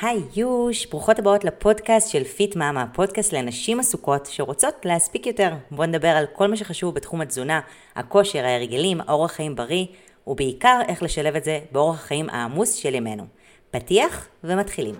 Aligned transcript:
היי 0.00 0.22
יוש, 0.36 0.86
ברוכות 0.86 1.18
הבאות 1.18 1.44
לפודקאסט 1.44 2.10
של 2.10 2.24
פיט 2.24 2.56
מאמה, 2.56 2.86
פודקאסט 2.92 3.32
לנשים 3.32 3.80
עסוקות 3.80 4.26
שרוצות 4.26 4.74
להספיק 4.84 5.26
יותר. 5.26 5.52
בואו 5.70 5.86
נדבר 5.88 6.08
על 6.08 6.26
כל 6.32 6.46
מה 6.46 6.56
שחשוב 6.56 6.94
בתחום 6.94 7.20
התזונה, 7.20 7.60
הכושר, 7.96 8.44
ההרגלים, 8.44 9.00
אורח 9.08 9.32
חיים 9.32 9.56
בריא, 9.56 9.86
ובעיקר 10.26 10.80
איך 10.88 11.02
לשלב 11.02 11.36
את 11.36 11.44
זה 11.44 11.60
באורח 11.72 12.04
החיים 12.04 12.30
העמוס 12.30 12.72
של 12.72 12.94
ימינו. 12.94 13.24
פתיח 13.70 14.28
ומתחילים. 14.44 14.94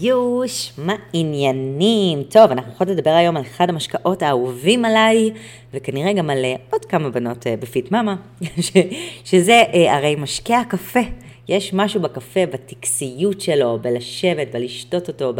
היוש, 0.00 0.72
מה 0.78 0.94
עניינים? 1.12 2.22
טוב, 2.22 2.50
אנחנו 2.50 2.72
יכולות 2.72 2.96
לדבר 2.96 3.10
היום 3.10 3.36
על 3.36 3.42
אחד 3.42 3.68
המשקאות 3.68 4.22
האהובים 4.22 4.84
עליי, 4.84 5.30
וכנראה 5.74 6.12
גם 6.12 6.30
על 6.30 6.44
אה, 6.44 6.54
עוד 6.70 6.84
כמה 6.84 7.10
בנות 7.10 7.46
אה, 7.46 7.54
בפיט 7.56 7.90
מאמה, 7.90 8.16
שזה 9.24 9.62
אה, 9.74 9.96
הרי 9.96 10.16
משקה 10.16 10.60
הקפה. 10.60 11.00
יש 11.48 11.74
משהו 11.74 12.00
בקפה, 12.00 12.46
בטקסיות 12.46 13.40
שלו, 13.40 13.78
בלשבת, 13.82 14.48
בלשתות 14.52 15.08
אותו, 15.08 15.32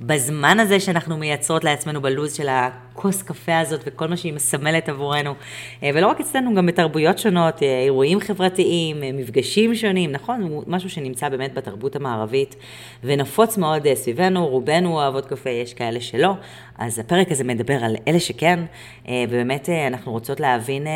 בזמן 0.00 0.60
הזה 0.60 0.80
שאנחנו 0.80 1.16
מייצרות 1.16 1.64
לעצמנו 1.64 2.02
בלוז 2.02 2.32
של 2.34 2.48
הכוס 2.48 3.22
קפה 3.22 3.58
הזאת 3.58 3.80
וכל 3.86 4.08
מה 4.08 4.16
שהיא 4.16 4.32
מסמלת 4.32 4.88
עבורנו. 4.88 5.34
אה, 5.82 5.90
ולא 5.94 6.06
רק 6.06 6.20
אצלנו, 6.20 6.54
גם 6.54 6.66
בתרבויות 6.66 7.18
שונות, 7.18 7.62
אה, 7.62 7.80
אירועים 7.82 8.20
חברתיים, 8.20 9.02
אה, 9.02 9.10
מפגשים 9.12 9.74
שונים, 9.74 10.12
נכון? 10.12 10.42
הוא 10.42 10.64
משהו 10.66 10.90
שנמצא 10.90 11.28
באמת 11.28 11.54
בתרבות 11.54 11.96
המערבית 11.96 12.56
ונפוץ 13.04 13.58
מאוד 13.58 13.86
סביבנו, 13.94 14.46
רובנו 14.46 14.92
אוהבות 14.92 15.26
קפה, 15.26 15.50
יש 15.50 15.74
כאלה 15.74 16.00
שלא. 16.00 16.32
אז 16.78 16.98
הפרק 16.98 17.32
הזה 17.32 17.44
מדבר 17.44 17.84
על 17.84 17.96
אלה 18.08 18.20
שכן, 18.20 18.60
ובאמת 19.08 19.68
אנחנו 19.68 20.12
רוצות 20.12 20.40
להבין... 20.40 20.86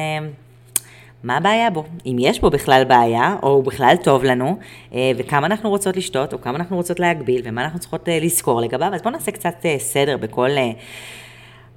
מה 1.22 1.36
הבעיה 1.36 1.70
בו, 1.70 1.84
אם 2.06 2.16
יש 2.20 2.40
בו 2.40 2.50
בכלל 2.50 2.84
בעיה, 2.88 3.36
או 3.42 3.48
הוא 3.48 3.64
בכלל 3.64 3.96
טוב 4.02 4.24
לנו, 4.24 4.58
אה, 4.94 5.12
וכמה 5.16 5.46
אנחנו 5.46 5.70
רוצות 5.70 5.96
לשתות, 5.96 6.32
או 6.32 6.40
כמה 6.40 6.56
אנחנו 6.58 6.76
רוצות 6.76 7.00
להגביל, 7.00 7.42
ומה 7.44 7.64
אנחנו 7.64 7.78
צריכות 7.78 8.08
אה, 8.08 8.18
לזכור 8.20 8.60
לגביו, 8.60 8.94
אז 8.94 9.02
בואו 9.02 9.14
נעשה 9.14 9.30
קצת 9.30 9.54
אה, 9.64 9.76
סדר 9.78 10.16
בכל, 10.16 10.50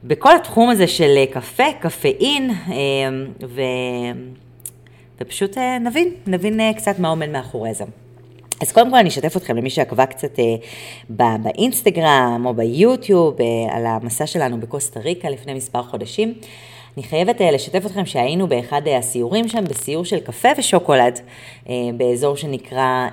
בכל 0.03 0.35
התחום 0.35 0.69
הזה 0.69 0.87
של 0.87 1.25
קפה, 1.31 1.63
קפאין, 1.79 2.51
ו... 3.47 3.61
ופשוט 5.21 5.57
נבין, 5.57 6.09
נבין 6.27 6.73
קצת 6.73 6.99
מה 6.99 7.07
עומד 7.07 7.29
מאחורי 7.29 7.73
זה. 7.73 7.83
אז 8.61 8.71
קודם 8.71 8.91
כל 8.91 8.97
אני 8.97 9.09
אשתף 9.09 9.37
אתכם 9.37 9.57
למי 9.57 9.69
שעקבה 9.69 10.05
קצת 10.05 10.39
בא, 11.09 11.37
באינסטגרם 11.43 12.43
או 12.45 12.53
ביוטיוב 12.53 13.35
על 13.69 13.85
המסע 13.85 14.27
שלנו 14.27 14.59
בקוסטה 14.59 14.99
ריקה 14.99 15.29
לפני 15.29 15.53
מספר 15.53 15.83
חודשים. 15.83 16.33
אני 16.97 17.03
חייבת 17.03 17.41
אה, 17.41 17.51
לשתף 17.51 17.85
אתכם 17.85 18.05
שהיינו 18.05 18.47
באחד 18.47 18.81
אה, 18.87 18.97
הסיורים 18.97 19.47
שם, 19.47 19.63
בסיור 19.63 20.05
של 20.05 20.19
קפה 20.19 20.49
ושוקולד, 20.57 21.19
אה, 21.69 21.73
באזור 21.97 22.35
שנקרא 22.35 23.07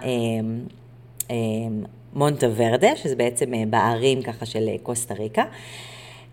מונטה 2.14 2.46
ורדה, 2.56 2.96
שזה 2.96 3.16
בעצם 3.16 3.70
בערים 3.70 4.22
ככה 4.22 4.46
של 4.46 4.68
קוסטה 4.82 5.14
ריקה. 5.14 5.42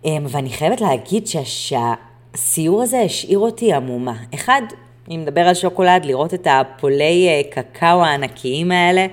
ואני 0.06 0.50
חייבת 0.50 0.82
להגיד 0.82 1.28
שהסיור 1.28 2.82
הזה 2.82 3.02
השאיר 3.02 3.40
אותי 3.40 3.74
עמומה. 3.74 4.16
אחד, 4.34 4.62
אם 5.10 5.22
נדבר 5.22 5.42
על 5.42 5.54
שוקולד, 5.54 6.06
לראות 6.06 6.34
את 6.34 6.48
הפולי 6.50 7.44
קקאו 7.52 8.06
הענקיים 8.06 8.72
האלה, 8.72 9.08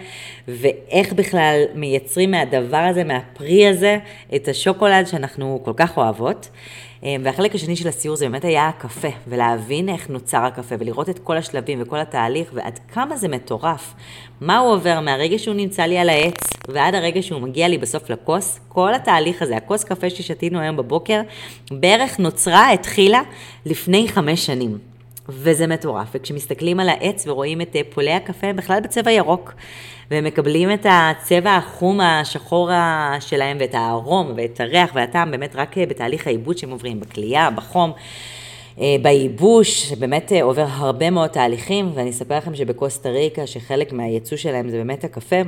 ואיך 0.48 1.12
בכלל 1.12 1.64
מייצרים 1.74 2.30
מהדבר 2.30 2.76
הזה, 2.76 3.04
מהפרי 3.04 3.68
הזה, 3.68 3.98
את 4.34 4.48
השוקולד 4.48 5.06
שאנחנו 5.06 5.60
כל 5.64 5.72
כך 5.76 5.96
אוהבות. 5.96 6.48
אה, 7.04 7.16
והחלק 7.22 7.54
השני 7.54 7.76
של 7.76 7.88
הסיור 7.88 8.16
זה 8.16 8.28
באמת 8.28 8.44
היה 8.44 8.68
הקפה, 8.68 9.08
ולהבין 9.28 9.88
איך 9.88 10.10
נוצר 10.10 10.44
הקפה, 10.44 10.74
ולראות 10.78 11.08
את 11.08 11.18
כל 11.18 11.36
השלבים 11.36 11.82
וכל 11.82 12.00
התהליך, 12.00 12.50
ועד 12.54 12.78
כמה 12.92 13.16
זה 13.16 13.28
מטורף. 13.28 13.94
מה 14.40 14.58
הוא 14.58 14.72
עובר 14.72 15.00
מהרגע 15.00 15.38
שהוא 15.38 15.54
נמצא 15.54 15.82
לי 15.82 15.98
על 15.98 16.08
העץ, 16.08 16.50
ועד 16.68 16.94
הרגע 16.94 17.22
שהוא 17.22 17.40
מגיע 17.40 17.68
לי 17.68 17.78
בסוף 17.78 18.10
לכוס, 18.10 18.60
כל 18.68 18.94
התהליך 18.94 19.42
הזה, 19.42 19.56
הכוס 19.56 19.84
קפה 19.84 20.10
ששתינו 20.10 20.60
היום 20.60 20.76
בבוקר, 20.76 21.20
בערך 21.70 22.18
נוצרה, 22.18 22.72
התחילה 22.72 23.22
לפני 23.66 24.08
חמש 24.08 24.46
שנים. 24.46 24.91
וזה 25.32 25.66
מטורף. 25.66 26.08
וכשמסתכלים 26.14 26.80
על 26.80 26.88
העץ 26.88 27.26
ורואים 27.26 27.60
את 27.60 27.76
אה, 27.76 27.80
פולי 27.90 28.12
הקפה, 28.12 28.46
הם 28.46 28.56
בכלל 28.56 28.80
בצבע 28.80 29.10
ירוק. 29.10 29.54
והם 30.10 30.24
מקבלים 30.24 30.72
את 30.72 30.86
הצבע 30.90 31.56
החום 31.56 32.00
השחור 32.00 32.70
שלהם 33.20 33.56
ואת 33.60 33.74
הארום 33.74 34.32
ואת 34.36 34.60
הריח 34.60 34.90
והטעם 34.94 35.30
באמת 35.30 35.56
רק 35.56 35.78
אה, 35.78 35.86
בתהליך 35.86 36.26
העיבוד 36.26 36.58
שהם 36.58 36.70
עוברים, 36.70 37.00
בכלייה, 37.00 37.50
בחום. 37.50 37.92
אה, 38.80 38.96
בייבוש, 39.02 39.82
שבאמת 39.88 40.32
עובר 40.42 40.66
הרבה 40.68 41.10
מאוד 41.10 41.30
תהליכים, 41.30 41.90
ואני 41.94 42.10
אספר 42.10 42.36
לכם 42.36 42.54
שבקוסטה 42.54 43.08
ריקה, 43.08 43.46
שחלק 43.46 43.92
מהייצוא 43.92 44.36
שלהם 44.36 44.68
זה 44.68 44.76
באמת 44.76 45.04
הקפה, 45.04 45.42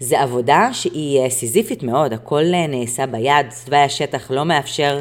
זה 0.00 0.20
עבודה 0.20 0.68
שהיא 0.72 1.20
אה, 1.20 1.30
סיזיפית 1.30 1.82
מאוד, 1.82 2.12
הכל 2.12 2.44
אה, 2.54 2.66
נעשה 2.66 3.06
ביד, 3.06 3.46
תוואי 3.64 3.80
השטח 3.80 4.30
לא 4.30 4.44
מאפשר 4.44 4.96
אה, 4.96 5.00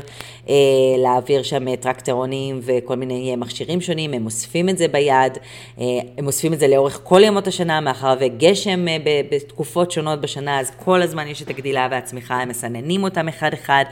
להעביר 0.98 1.44
שם 1.44 1.68
אה, 1.68 1.76
טרקטרונים 1.76 2.60
וכל 2.64 2.96
מיני 2.96 3.36
מכשירים 3.36 3.82
שונים, 3.82 4.14
הם 4.14 4.26
אוספים 4.26 4.70
את 4.70 4.78
זה 4.78 4.88
ביד, 4.88 5.38
אה, 5.80 5.86
הם 6.18 6.28
אוספים 6.28 6.54
את 6.54 6.60
זה 6.60 6.68
לאורך 6.68 7.00
כל 7.04 7.22
ימות 7.24 7.48
השנה, 7.48 7.82
מאחר 7.82 8.16
וגשם 8.20 8.88
אה, 8.88 8.98
בתקופות 9.32 9.92
שונות 9.92 10.22
בשנה, 10.22 10.60
אז 10.60 10.72
כל 10.84 11.02
הזמן 11.02 11.28
יש 11.28 11.42
את 11.42 11.50
הגדילה 11.50 11.88
והצמיחה, 11.92 12.36
הם 12.42 12.50
מסננים 12.50 13.04
אותם 13.04 13.28
אחד-אחד. 13.28 13.86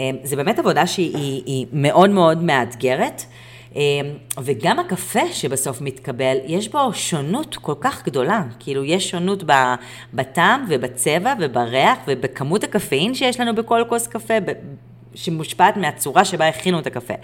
אה, 0.00 0.10
זה 0.22 0.36
באמת 0.36 0.58
עבודה 0.58 0.86
שהיא 0.86 1.66
מאוד 1.72 2.10
מאוד 2.10 2.42
מאתגרת. 2.42 3.22
וגם 4.42 4.78
הקפה 4.78 5.32
שבסוף 5.32 5.80
מתקבל, 5.80 6.36
יש 6.46 6.68
בו 6.68 6.78
שונות 6.92 7.56
כל 7.56 7.74
כך 7.80 8.06
גדולה. 8.06 8.42
כאילו, 8.58 8.84
יש 8.84 9.10
שונות 9.10 9.44
בטעם 10.14 10.64
ובצבע 10.68 11.34
ובריח 11.40 11.98
ובכמות 12.08 12.64
הקפאין 12.64 13.14
שיש 13.14 13.40
לנו 13.40 13.54
בכל 13.54 13.82
כוס 13.88 14.06
קפה, 14.06 14.34
שמושפעת 15.14 15.76
מהצורה 15.76 16.24
שבה 16.24 16.48
הכינו 16.48 16.78
את 16.78 16.86
הקפה. 16.86 17.14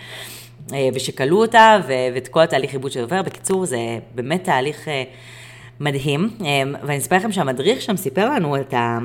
אה, 0.73 0.89
ושקלו 0.95 1.41
אותה, 1.41 1.81
ואת 2.15 2.29
כל 2.29 2.41
התהליך 2.41 2.73
עיבוד 2.73 2.91
שעובר. 2.91 3.23
בקיצור, 3.23 3.67
זה 3.67 3.79
באמת 4.15 4.45
תהליך 4.45 4.89
אה, 4.89 5.03
מדהים. 5.81 6.31
אמ, 6.41 6.75
ואני 6.83 6.99
אספר 6.99 7.17
לכם 7.17 7.33
שהמדריך 7.33 7.83
שם 7.83 7.97
סיפר 7.97 8.29
לנו 8.35 8.57
את 8.57 8.75
ה... 8.75 8.99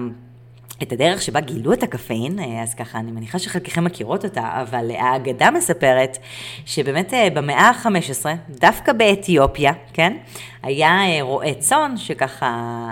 את 0.84 0.92
הדרך 0.92 1.22
שבה 1.22 1.40
גילו 1.40 1.74
את 1.74 1.84
הקפאין, 1.84 2.40
אה, 2.40 2.64
אז 2.64 2.74
ככה, 2.76 3.00
אני 3.00 3.12
מניחה 3.12 3.40
שחלקכם 3.40 3.84
מכירות 3.84 4.26
אותה, 4.26 4.62
אבל 4.62 4.92
האגדה 4.92 5.52
מספרת 5.52 6.18
שבאמת 6.66 7.14
אה, 7.14 7.30
במאה 7.34 7.70
ה-15, 7.70 8.26
דווקא 8.50 8.94
באתיופיה, 8.94 9.72
כן, 9.94 10.18
היה 10.64 10.90
אה, 10.90 11.22
רועה 11.22 11.54
צאן 11.54 11.94
שככה... 11.98 12.92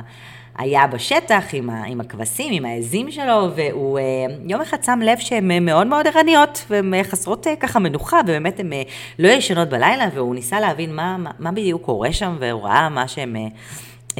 היה 0.61 0.87
בשטח 0.87 1.43
עם, 1.53 1.69
ה, 1.69 1.83
עם 1.83 2.01
הכבשים, 2.01 2.53
עם 2.53 2.65
העזים 2.65 3.11
שלו, 3.11 3.49
והוא 3.55 3.99
יום 4.47 4.61
אחד 4.61 4.83
שם 4.83 4.99
לב 5.03 5.17
שהן 5.17 5.65
מאוד 5.65 5.87
מאוד 5.87 6.07
ערניות, 6.07 6.65
והן 6.69 7.03
חסרות 7.03 7.47
ככה 7.59 7.79
מנוחה, 7.79 8.19
ובאמת 8.23 8.59
הן 8.59 8.73
לא 9.19 9.27
ישנות 9.27 9.69
בלילה, 9.69 10.09
והוא 10.13 10.35
ניסה 10.35 10.59
להבין 10.59 10.95
מה, 10.95 11.17
מה, 11.17 11.31
מה 11.39 11.51
בדיוק 11.51 11.81
קורה 11.81 12.13
שם, 12.13 12.35
והוא 12.39 12.63
ראה 12.63 12.89
מה 12.89 13.07
שהן, 13.07 13.35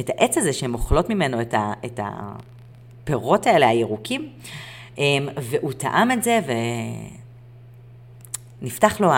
את 0.00 0.10
העץ 0.10 0.38
הזה 0.38 0.52
שהן 0.52 0.74
אוכלות 0.74 1.10
ממנו, 1.10 1.40
את, 1.40 1.54
ה, 1.54 1.72
את, 1.84 2.00
הפירות 2.02 3.46
האלה, 3.46 3.68
הירוקים, 3.68 4.28
אמ, 4.98 5.28
והוא 5.36 5.72
טעם 5.72 6.10
את 6.10 6.22
זה, 6.22 6.40
ונפתח 8.62 9.00
לו, 9.00 9.08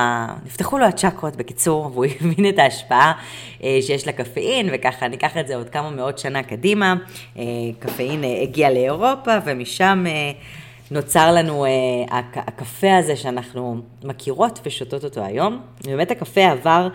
נפתחו 0.47 0.79
לו 0.79 0.87
הצ'קרות 0.87 1.37
בקיצור, 1.37 1.85
והוא 1.93 2.05
הבין 2.05 2.49
את 2.49 2.59
ההשפעה 2.59 3.13
אה, 3.63 3.79
שיש 3.83 4.09
לקפאין, 4.09 4.69
וככה 4.73 5.09
ניקח 5.09 5.37
את 5.37 5.49
זה 5.49 5.57
עוד 5.57 5.69
כמה 5.69 5.91
מאות 5.91 6.19
שנה 6.19 6.43
קדימה. 6.43 6.95
אה, 7.39 7.43
קפאין 7.79 8.25
אה, 8.25 8.43
הגיע 8.43 8.71
לאירופה, 8.71 9.33
ומשם 9.45 10.05
נוצר 10.91 11.33
לנו 11.33 11.67
הקפה 12.37 12.97
הזה 12.97 13.17
שאנחנו 13.17 13.81
מכירות 14.05 14.61
ושותות 14.67 15.05
אותו 15.05 15.25
היום. 15.25 15.61
באמת 15.85 16.11
הקפה 16.11 16.45
עבר 16.45 16.89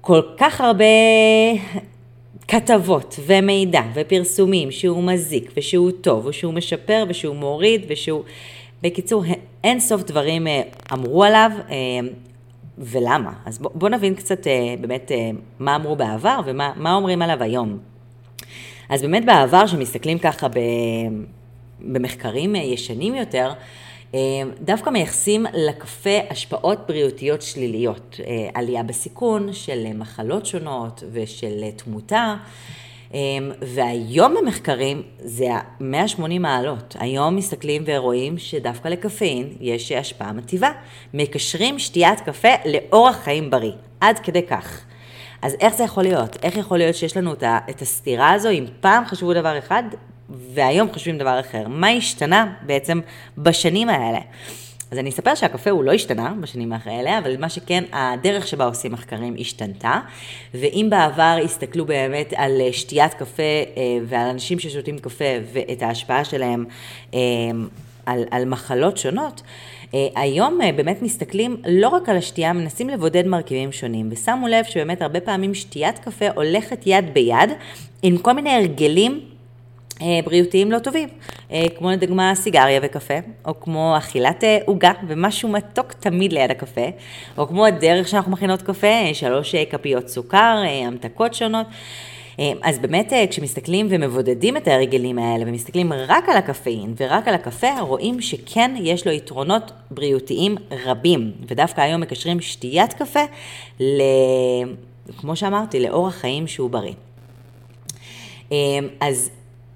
כל 0.00 0.22
כך 0.36 0.60
הרבה 0.60 0.84
כתבות 2.48 3.20
ומידע 3.26 3.82
ופרסומים 3.94 4.70
שהוא 4.70 5.02
מזיק 5.02 5.52
ושהוא 5.56 5.90
טוב 6.00 6.26
ושהוא 6.26 6.52
משפר 6.54 7.04
ושהוא 7.08 7.36
מוריד 7.36 7.84
ושהוא... 7.88 8.22
בקיצור, 8.84 9.24
אין 9.64 9.80
סוף 9.80 10.02
דברים 10.02 10.46
אה, 10.46 10.62
אמרו 10.92 11.24
עליו 11.24 11.50
אה, 11.70 11.74
ולמה. 12.78 13.32
אז 13.46 13.58
בואו 13.58 13.72
בוא 13.74 13.88
נבין 13.88 14.14
קצת 14.14 14.46
אה, 14.46 14.74
באמת 14.80 15.10
מה 15.58 15.76
אמרו 15.76 15.96
בעבר 15.96 16.40
ומה 16.44 16.94
אומרים 16.94 17.22
עליו 17.22 17.42
היום. 17.42 17.78
אז 18.88 19.02
באמת 19.02 19.24
בעבר, 19.24 19.66
כשמסתכלים 19.66 20.18
ככה 20.18 20.46
במחקרים 21.80 22.54
ישנים 22.54 23.14
יותר, 23.14 23.52
דווקא 24.60 24.90
מייחסים 24.90 25.46
לקפה 25.54 26.18
השפעות 26.30 26.78
בריאותיות 26.88 27.42
שליליות, 27.42 28.20
עלייה 28.54 28.82
בסיכון 28.82 29.52
של 29.52 29.86
מחלות 29.94 30.46
שונות 30.46 31.02
ושל 31.12 31.70
תמותה. 31.76 32.36
והיום 33.62 34.34
במחקרים 34.34 35.02
זה 35.18 35.48
180 35.80 36.42
מעלות. 36.42 36.96
היום 36.98 37.36
מסתכלים 37.36 37.82
ורואים 37.86 38.38
שדווקא 38.38 38.88
לקפאין 38.88 39.48
יש 39.60 39.92
השפעה 39.92 40.32
מטיבה. 40.32 40.70
מקשרים 41.14 41.78
שתיית 41.78 42.20
קפה 42.20 42.48
לאורח 42.64 43.16
חיים 43.16 43.50
בריא. 43.50 43.72
עד 44.00 44.18
כדי 44.18 44.42
כך. 44.42 44.84
אז 45.42 45.56
איך 45.60 45.74
זה 45.74 45.84
יכול 45.84 46.02
להיות? 46.02 46.36
איך 46.42 46.56
יכול 46.56 46.78
להיות 46.78 46.96
שיש 46.96 47.16
לנו 47.16 47.32
את 47.70 47.82
הסתירה 47.82 48.32
הזו 48.32 48.50
אם 48.50 48.64
פעם 48.80 49.04
חשבו 49.06 49.34
דבר 49.34 49.58
אחד 49.58 49.82
והיום 50.28 50.92
חושבים 50.92 51.18
דבר 51.18 51.40
אחר? 51.40 51.68
מה 51.68 51.88
השתנה 51.88 52.54
בעצם 52.62 53.00
בשנים 53.38 53.88
האלה? 53.88 54.18
אז 54.90 54.98
אני 54.98 55.10
אספר 55.10 55.34
שהקפה 55.34 55.70
הוא 55.70 55.84
לא 55.84 55.92
השתנה 55.92 56.34
בשנים 56.40 56.72
האלה, 56.84 57.18
אבל 57.18 57.36
מה 57.40 57.48
שכן, 57.48 57.84
הדרך 57.92 58.46
שבה 58.46 58.64
עושים 58.64 58.92
מחקרים 58.92 59.36
השתנתה, 59.38 60.00
ואם 60.54 60.86
בעבר 60.90 61.36
הסתכלו 61.44 61.86
באמת 61.86 62.32
על 62.36 62.60
שתיית 62.72 63.14
קפה 63.14 63.42
אה, 63.42 63.82
ועל 64.06 64.28
אנשים 64.28 64.58
ששותים 64.58 64.98
קפה 64.98 65.24
ואת 65.52 65.82
ההשפעה 65.82 66.24
שלהם 66.24 66.64
אה, 67.14 67.20
על, 68.06 68.24
על 68.30 68.44
מחלות 68.44 68.96
שונות, 68.96 69.42
אה, 69.94 70.08
היום 70.16 70.58
באמת 70.76 71.02
מסתכלים 71.02 71.56
לא 71.68 71.88
רק 71.88 72.08
על 72.08 72.16
השתייה, 72.16 72.52
מנסים 72.52 72.88
לבודד 72.88 73.26
מרכיבים 73.26 73.72
שונים, 73.72 74.08
ושמו 74.12 74.48
לב 74.48 74.64
שבאמת 74.64 75.02
הרבה 75.02 75.20
פעמים 75.20 75.54
שתיית 75.54 75.98
קפה 75.98 76.26
הולכת 76.34 76.82
יד 76.86 77.04
ביד 77.14 77.50
עם 78.02 78.18
כל 78.18 78.32
מיני 78.32 78.50
הרגלים 78.50 79.12
אה, 79.12 79.33
בריאותיים 80.24 80.72
לא 80.72 80.78
טובים, 80.78 81.08
אה, 81.52 81.66
כמו 81.78 81.90
לדוגמה 81.90 82.34
סיגריה 82.34 82.80
וקפה, 82.82 83.14
או 83.44 83.60
כמו 83.60 83.94
אכילת 83.98 84.44
אה, 84.44 84.58
עוגה 84.66 84.92
ומשהו 85.08 85.48
מתוק 85.48 85.92
תמיד 85.92 86.32
ליד 86.32 86.50
הקפה, 86.50 86.86
או 87.38 87.48
כמו 87.48 87.66
הדרך 87.66 88.08
שאנחנו 88.08 88.32
מכינות 88.32 88.62
קפה, 88.62 89.14
שלוש 89.14 89.54
כפיות 89.70 90.08
סוכר, 90.08 90.62
המתקות 90.86 91.34
שונות. 91.34 91.66
אז 92.62 92.78
באמת 92.78 93.12
כשמסתכלים 93.30 93.86
ומבודדים 93.90 94.56
את 94.56 94.68
ההרגלים 94.68 95.18
האלה 95.18 95.44
ומסתכלים 95.46 95.92
רק 95.92 96.28
על 96.28 96.36
הקפאין 96.36 96.94
ורק 96.96 97.28
על 97.28 97.34
הקפה, 97.34 97.80
רואים 97.80 98.20
שכן 98.20 98.74
יש 98.78 99.06
לו 99.06 99.12
יתרונות 99.12 99.72
בריאותיים 99.90 100.56
רבים, 100.84 101.32
ודווקא 101.48 101.80
היום 101.80 102.00
מקשרים 102.00 102.40
שתיית 102.40 102.92
קפה, 102.92 103.20
ל... 103.80 104.02
כמו 105.16 105.36
שאמרתי, 105.36 105.80
לאורח 105.80 106.14
חיים 106.14 106.46
שהוא 106.46 106.70
בריא. 106.70 106.94
אז 109.00 109.30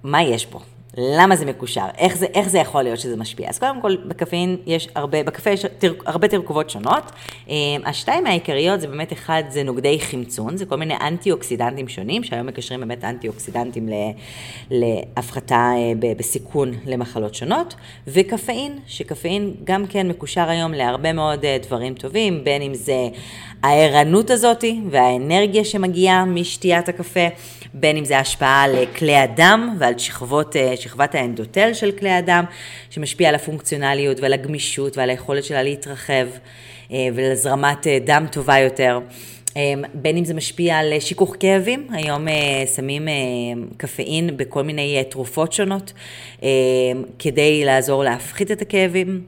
מה 0.08 0.22
יש 0.22 0.46
פה? 0.46 0.60
למה 1.00 1.36
זה 1.36 1.46
מקושר? 1.46 1.86
איך 1.98 2.16
זה, 2.16 2.26
איך 2.34 2.48
זה 2.48 2.58
יכול 2.58 2.82
להיות 2.82 2.98
שזה 2.98 3.16
משפיע? 3.16 3.48
אז 3.48 3.58
קודם 3.58 3.80
כל, 3.80 3.96
בקפאין 3.96 4.56
יש 4.66 4.88
הרבה, 4.94 5.22
בקפה 5.22 5.50
יש 5.50 5.64
תר, 5.78 5.92
הרבה 6.06 6.28
תרכובות 6.28 6.70
שונות. 6.70 7.12
אה, 7.48 7.54
השתיים 7.84 8.26
העיקריות 8.26 8.80
זה 8.80 8.86
באמת 8.86 9.12
אחד, 9.12 9.42
זה 9.48 9.62
נוגדי 9.62 10.00
חמצון, 10.00 10.56
זה 10.56 10.66
כל 10.66 10.76
מיני 10.76 10.94
אנטי-אוקסידנטים 10.94 11.88
שונים, 11.88 12.24
שהיום 12.24 12.46
מקשרים 12.46 12.80
באמת 12.80 13.04
אנטי-אוקסידנטים 13.04 13.88
להפחתה 14.70 15.72
אה, 15.76 16.12
בסיכון 16.16 16.72
למחלות 16.86 17.34
שונות, 17.34 17.74
וקפאין, 18.06 18.78
שקפאין 18.86 19.54
גם 19.64 19.86
כן 19.86 20.08
מקושר 20.08 20.48
היום 20.48 20.72
להרבה 20.72 21.12
מאוד 21.12 21.44
אה, 21.44 21.56
דברים 21.62 21.94
טובים, 21.94 22.44
בין 22.44 22.62
אם 22.62 22.74
זה 22.74 23.08
הערנות 23.62 24.30
הזאתי 24.30 24.80
והאנרגיה 24.90 25.64
שמגיעה 25.64 26.24
משתיית 26.24 26.88
הקפה. 26.88 27.28
בין 27.74 27.96
אם 27.96 28.04
זה 28.04 28.18
השפעה 28.18 28.62
על 28.62 28.76
כלי 28.96 29.16
הדם 29.16 29.76
ועל 29.78 29.98
שכבות, 29.98 30.56
שכבת 30.88 31.14
האנדוטל 31.14 31.74
של 31.74 31.92
כלי 31.92 32.10
הדם, 32.10 32.44
שמשפיע 32.90 33.28
על 33.28 33.34
הפונקציונליות 33.34 34.20
ועל 34.20 34.32
הגמישות 34.32 34.96
ועל 34.96 35.10
היכולת 35.10 35.44
שלה 35.44 35.62
להתרחב 35.62 36.26
אה, 36.92 37.08
ולזרמת 37.14 37.86
אה, 37.86 37.98
דם 38.04 38.26
טובה 38.32 38.58
יותר. 38.58 39.00
בין 39.94 40.16
אם 40.16 40.24
זה 40.24 40.34
משפיע 40.34 40.78
על 40.78 40.92
שיכוך 41.00 41.36
כאבים, 41.40 41.88
היום 41.92 42.26
שמים 42.76 43.08
קפאין 43.76 44.36
בכל 44.36 44.62
מיני 44.62 45.04
תרופות 45.08 45.52
שונות 45.52 45.92
כדי 47.18 47.64
לעזור 47.64 48.04
להפחית 48.04 48.50
את 48.50 48.62
הכאבים. 48.62 49.22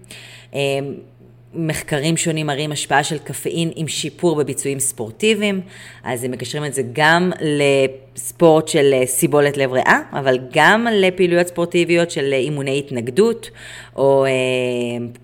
מחקרים 1.54 2.16
שונים 2.16 2.46
מראים 2.46 2.72
השפעה 2.72 3.04
של 3.04 3.18
קפאין 3.18 3.70
עם 3.76 3.88
שיפור 3.88 4.36
בביצועים 4.36 4.80
ספורטיביים, 4.80 5.60
אז 6.04 6.24
הם 6.24 6.30
מקשרים 6.30 6.64
את 6.64 6.74
זה 6.74 6.82
גם 6.92 7.32
לספורט 7.40 8.68
של 8.68 8.90
אה, 8.92 9.06
סיבולת 9.06 9.56
לב 9.56 9.72
ריאה, 9.72 10.00
אבל 10.12 10.38
גם 10.52 10.86
לפעילויות 10.92 11.46
ספורטיביות 11.46 12.10
של 12.10 12.32
אימוני 12.32 12.78
התנגדות, 12.78 13.50
או 13.96 14.24
אה, 14.24 14.30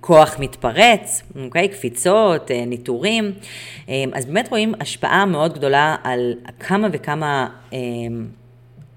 כוח 0.01 0.37
מתפרץ, 0.39 1.23
אוקיי? 1.45 1.69
קפיצות, 1.69 2.51
אה, 2.51 2.65
ניטורים. 2.65 3.33
אה, 3.89 4.05
אז 4.13 4.27
באמת 4.27 4.49
רואים 4.51 4.75
השפעה 4.81 5.25
מאוד 5.25 5.55
גדולה 5.55 5.97
על 6.05 6.35
כמה 6.61 6.89
וכמה... 6.93 7.49
אה, 7.73 7.79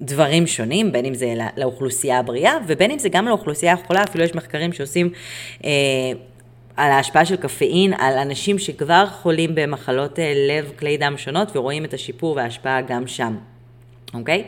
דברים 0.02 0.48
שונים, 0.48 0.92
בין 0.92 1.06
אם 1.06 1.14
זה 1.14 1.34
לאוכלוסייה 1.58 2.20
הבריאה 2.20 2.54
ובין 2.68 2.92
אם 2.92 3.00
זה 3.00 3.10
גם 3.10 3.28
לאוכלוסייה 3.28 3.74
החולה, 3.74 4.04
אפילו 4.04 4.24
יש 4.24 4.36
מחקרים 4.36 4.74
שעושים 4.74 5.10
אה, 5.66 5.70
על 6.80 6.92
ההשפעה 6.92 7.26
של 7.26 7.36
קפאין 7.36 7.94
על 7.94 8.18
אנשים 8.18 8.60
שכבר 8.60 9.06
חולים 9.22 9.56
במחלות 9.56 10.20
אה, 10.20 10.34
לב, 10.48 10.72
כלי 10.80 10.98
דם 10.98 11.14
שונות, 11.18 11.56
ורואים 11.56 11.86
את 11.86 11.94
השיפור 11.94 12.36
וההשפעה 12.36 12.82
גם 12.82 13.08
שם, 13.08 13.36
אוקיי? 14.14 14.44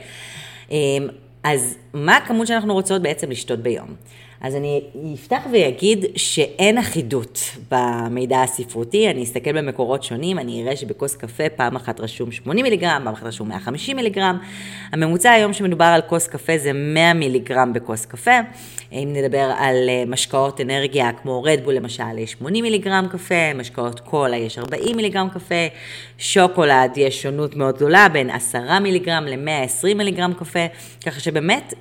אמ, 0.72 1.07
אז 1.44 1.78
מה 1.94 2.18
הכמות 2.18 2.48
שאנחנו 2.48 2.74
רוצות 2.74 3.01
בעצם 3.01 3.31
לשתות 3.31 3.60
ביום? 3.60 3.95
אז 4.42 4.56
אני 4.56 4.82
אפתח 5.14 5.42
ואגיד 5.54 6.06
שאין 6.16 6.78
אחידות 6.78 7.40
במידע 7.72 8.42
הספרותי, 8.42 9.10
אני 9.10 9.24
אסתכל 9.24 9.52
במקורות 9.58 10.04
שונים, 10.04 10.40
אני 10.40 10.64
אראה 10.64 10.76
שבכוס 10.76 11.16
קפה 11.16 11.50
פעם 11.50 11.76
אחת 11.76 12.00
רשום 12.00 12.32
80 12.32 12.64
מיליגרם, 12.64 13.02
פעם 13.04 13.14
אחת 13.14 13.24
רשום 13.24 13.50
150 13.50 13.96
מיליגרם. 13.96 14.38
הממוצע 14.92 15.32
היום 15.32 15.54
שמדובר 15.54 15.86
על 15.86 16.02
כוס 16.02 16.28
קפה 16.28 16.58
זה 16.58 16.74
100 16.74 17.14
מיליגרם 17.14 17.74
בכוס 17.74 18.06
קפה. 18.06 18.40
אם 18.92 19.10
נדבר 19.14 19.52
על 19.58 19.76
אה, 19.90 20.04
משקאות 20.08 20.62
אנרגיה 20.62 21.12
כמו 21.12 21.44
רדבול 21.44 21.74
למשל, 21.74 22.18
יש 22.18 22.32
80 22.32 22.64
מיליגרם 22.64 23.08
קפה, 23.12 23.54
משקאות 23.56 24.00
קולה 24.00 24.38
יש 24.38 24.58
40 24.58 24.96
מיליגרם 24.96 25.30
קפה, 25.30 25.66
שוקולד 26.18 26.92
יש 26.96 27.22
שונות 27.22 27.56
מאוד 27.56 27.76
גדולה 27.76 28.08
בין 28.14 28.30
10 28.30 28.80
מיליגרם 28.80 29.26
ל-120 29.26 29.96
מיליגרם 29.96 30.34
קפה, 30.34 30.66
ככה 31.06 31.20
שבאמת 31.20 31.74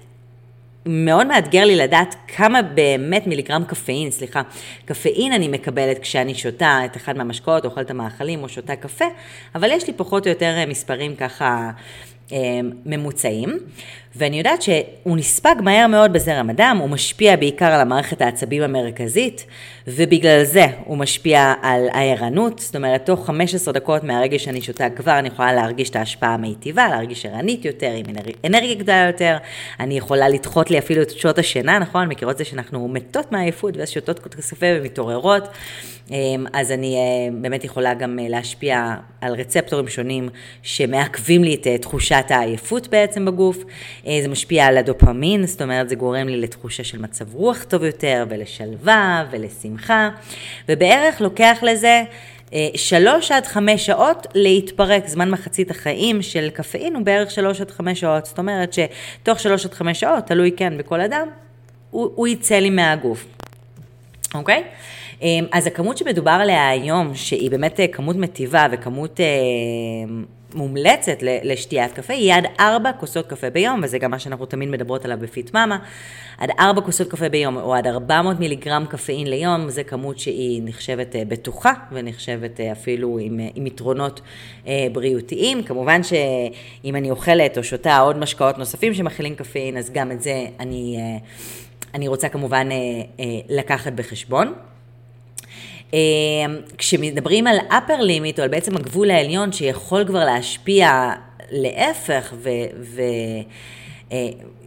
מאוד 0.87 1.27
מאתגר 1.27 1.65
לי 1.65 1.77
לדעת 1.77 2.15
כמה 2.29 2.63
באמת 2.63 3.27
מיליגרם 3.27 3.65
קפאין, 3.65 4.11
סליחה, 4.11 4.43
קפאין 4.85 5.33
אני 5.33 5.49
מקבלת 5.49 5.99
כשאני 5.99 6.35
שותה 6.35 6.81
את 6.85 6.97
אחד 6.97 7.17
מהמשקאות, 7.17 7.65
אוכלת 7.65 7.87
את 7.87 7.91
המאכלים 7.91 8.43
או 8.43 8.49
שותה 8.49 8.77
קפה, 8.77 9.05
אבל 9.55 9.71
יש 9.71 9.87
לי 9.87 9.93
פחות 9.93 10.27
או 10.27 10.33
יותר 10.33 10.55
מספרים 10.69 11.17
ככה 11.17 11.71
אה, 12.33 12.39
ממוצעים. 12.87 13.59
ואני 14.17 14.39
יודעת 14.39 14.63
שהוא 14.63 15.17
נספג 15.17 15.55
מהר 15.63 15.87
מאוד 15.87 16.13
בזרם 16.13 16.51
הדם, 16.51 16.77
הוא 16.81 16.91
משפיע 16.91 17.37
בעיקר 17.37 17.67
על 17.67 17.81
המערכת 17.81 18.23
העצבים 18.23 18.63
המרכזית, 18.63 19.47
ובגלל 19.87 20.45
זה 20.45 20.67
הוא 20.85 20.99
משפיע 20.99 21.55
על 21.63 21.89
הערנות, 21.93 22.59
זאת 22.59 22.77
אומרת, 22.77 23.07
תוך 23.07 23.27
15 23.27 23.75
דקות 23.75 24.05
מהרגע 24.05 24.39
שאני 24.39 24.63
שותה 24.63 24.91
כבר 24.91 25.19
אני 25.19 25.29
יכולה 25.29 25.53
להרגיש 25.53 25.91
את 25.91 25.97
ההשפעה 25.97 26.35
המיטיבה, 26.35 26.89
להרגיש 26.89 27.27
ערנית 27.27 27.65
יותר, 27.65 27.91
עם 27.91 28.05
אנרגיה 28.45 28.75
גדולה 28.75 29.07
יותר, 29.07 29.37
אני 29.81 29.99
יכולה 29.99 30.29
לדחות 30.29 30.71
לי 30.71 30.79
אפילו 30.79 31.03
את 31.03 31.11
שעות 31.11 31.39
השינה, 31.39 31.79
נכון? 31.79 32.09
מכירות 32.09 32.39
זה 32.39 32.45
שאנחנו 32.45 32.89
מתות 32.89 33.33
מעייפות 33.33 33.77
ואז 33.77 33.89
שותות 33.89 34.19
קפה 34.19 34.67
ומתעוררות. 34.77 35.49
אמ, 36.11 36.47
אז 36.53 36.73
אני 36.73 36.97
אה, 36.97 37.41
באמת 37.41 37.65
יכולה 37.65 37.95
גם 37.95 38.19
אה, 38.19 38.29
להשפיע 38.29 38.95
על 39.21 39.35
רצפטורים 39.35 39.89
שונים 39.89 40.29
שמעכבים 40.63 41.45
לי 41.45 41.55
את 41.55 41.67
אה, 41.67 41.79
תחושת 41.79 42.25
העייפות 42.29 42.89
בעצם 42.89 43.25
בגוף. 43.25 43.65
זה 44.05 44.29
משפיע 44.29 44.67
על 44.67 44.79
הדופמין, 44.79 45.47
זאת 45.47 45.63
אומרת 45.63 45.89
זה 45.89 45.95
גורם 45.95 46.29
לי 46.29 46.37
לתחושה 46.37 46.85
של 46.85 46.99
מצב 46.99 47.35
רוח 47.35 47.65
טוב 47.65 47.85
יותר 47.85 48.25
ולשלווה 48.29 49.25
ולשמחה, 49.31 50.09
ובערך 50.69 51.21
לוקח 51.21 51.59
לזה 51.63 52.03
שלוש 52.75 53.31
עד 53.33 53.47
חמש 53.47 53.87
שעות 53.87 54.27
להתפרק, 54.35 55.07
זמן 55.07 55.31
מחצית 55.31 55.71
החיים 55.71 56.23
של 56.23 56.51
קפאין 56.51 56.95
הוא 56.95 57.05
בערך 57.05 57.31
שלוש 57.31 57.61
עד 57.61 57.71
חמש 57.71 58.01
שעות, 58.01 58.27
זאת 58.27 58.39
אומרת 58.39 58.73
שתוך 58.73 59.41
שלוש 59.41 59.67
עד 59.67 59.75
חמש 59.75 60.01
שעות, 60.01 60.27
תלוי 60.27 60.53
כן 60.57 60.79
בכל 60.79 61.01
אדם, 61.01 61.29
הוא, 61.91 62.11
הוא 62.15 62.29
יצא 62.29 62.55
לי 62.55 62.71
מהגוף, 62.71 63.27
אוקיי? 64.35 64.65
אמ, 65.23 65.47
אז 65.53 65.67
הכמות 65.67 65.99
שמדובר 65.99 66.31
עליה 66.31 66.69
היום, 66.69 67.15
שהיא 67.15 67.51
באמת 67.51 67.81
אה, 67.81 67.87
כמות 67.89 68.17
מטיבה 68.17 68.67
וכמות 68.73 69.21
אה, 69.21 69.27
מומלצת 70.55 71.19
לשתיית 71.23 71.93
קפה, 71.93 72.13
היא 72.13 72.35
עד 72.35 72.45
ארבע 72.61 72.93
כוסות 72.93 73.27
קפה 73.27 73.51
ביום, 73.51 73.81
וזה 73.83 73.99
גם 73.99 74.11
מה 74.11 74.19
שאנחנו 74.19 74.47
תמיד 74.47 74.69
מדברות 74.69 75.05
עליו 75.05 75.19
בפיט 75.21 75.55
מאמה. 75.55 75.79
עד 76.39 76.51
ארבע 76.59 76.81
כוסות 76.81 77.11
קפה 77.11 77.29
ביום, 77.29 77.57
או 77.57 77.75
עד 77.75 77.87
400 77.87 78.41
מיליגרם 78.41 78.85
קפאין 78.89 79.27
ליום, 79.27 79.71
זה 79.71 79.85
כמות 79.85 80.19
שהיא 80.19 80.63
נחשבת 80.65 81.17
אה, 81.17 81.23
בטוחה, 81.29 81.73
ונחשבת 81.93 82.61
אפילו 82.61 83.19
עם, 83.19 83.41
עם 83.55 83.67
יתרונות 83.67 84.21
בריאותיים. 84.93 85.63
כמובן 85.63 86.03
שאם 86.03 86.97
אני 86.97 87.11
אוכלת 87.11 87.59
או 87.59 87.65
שותה 87.65 87.99
עוד 87.99 88.19
משקאות 88.19 88.59
נוספים 88.59 88.95
שמכילים 88.95 89.35
קפאין, 89.35 89.77
אז 89.77 89.91
גם 89.91 90.13
את 90.13 90.23
זה 90.23 90.47
אני... 90.61 90.99
אני 91.95 92.09
רוצה 92.09 92.29
כמובן 92.29 92.69
לקחת 93.49 93.93
בחשבון. 93.93 94.55
כשמדברים 96.79 97.47
על 97.47 97.59
upper 97.71 98.01
limit, 98.01 98.39
או 98.39 98.43
על 98.43 98.49
בעצם 98.49 98.77
הגבול 98.77 99.11
העליון 99.11 99.53
שיכול 99.53 100.05
כבר 100.07 100.25
להשפיע 100.25 101.13
להפך, 101.51 102.35
ו... 102.37 102.51
ו 102.81 103.03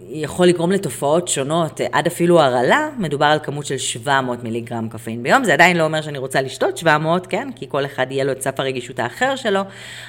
יכול 0.10 0.48
לגרום 0.48 0.72
לתופעות 0.72 1.27
שונות, 1.27 1.82
עד 1.92 2.08
אפילו 2.08 2.42
הרעלה, 2.42 2.89
מדובר 2.98 3.25
על 3.25 3.39
כמות 3.44 3.65
של 3.65 3.77
700 3.77 4.44
מיליגרם 4.44 4.89
קפאין 4.89 5.24
ביום. 5.24 5.44
זה 5.44 5.53
עדיין 5.53 5.77
לא 5.77 5.84
אומר 5.84 6.01
שאני 6.01 6.18
רוצה 6.18 6.42
לשתות 6.42 6.77
700, 6.77 7.27
כן? 7.27 7.50
כי 7.56 7.65
כל 7.70 7.86
אחד 7.86 8.12
יהיה 8.12 8.24
לו 8.24 8.32
את 8.32 8.42
סף 8.42 8.60
הרגישות 8.60 9.00
האחר 9.00 9.36
שלו. 9.36 9.62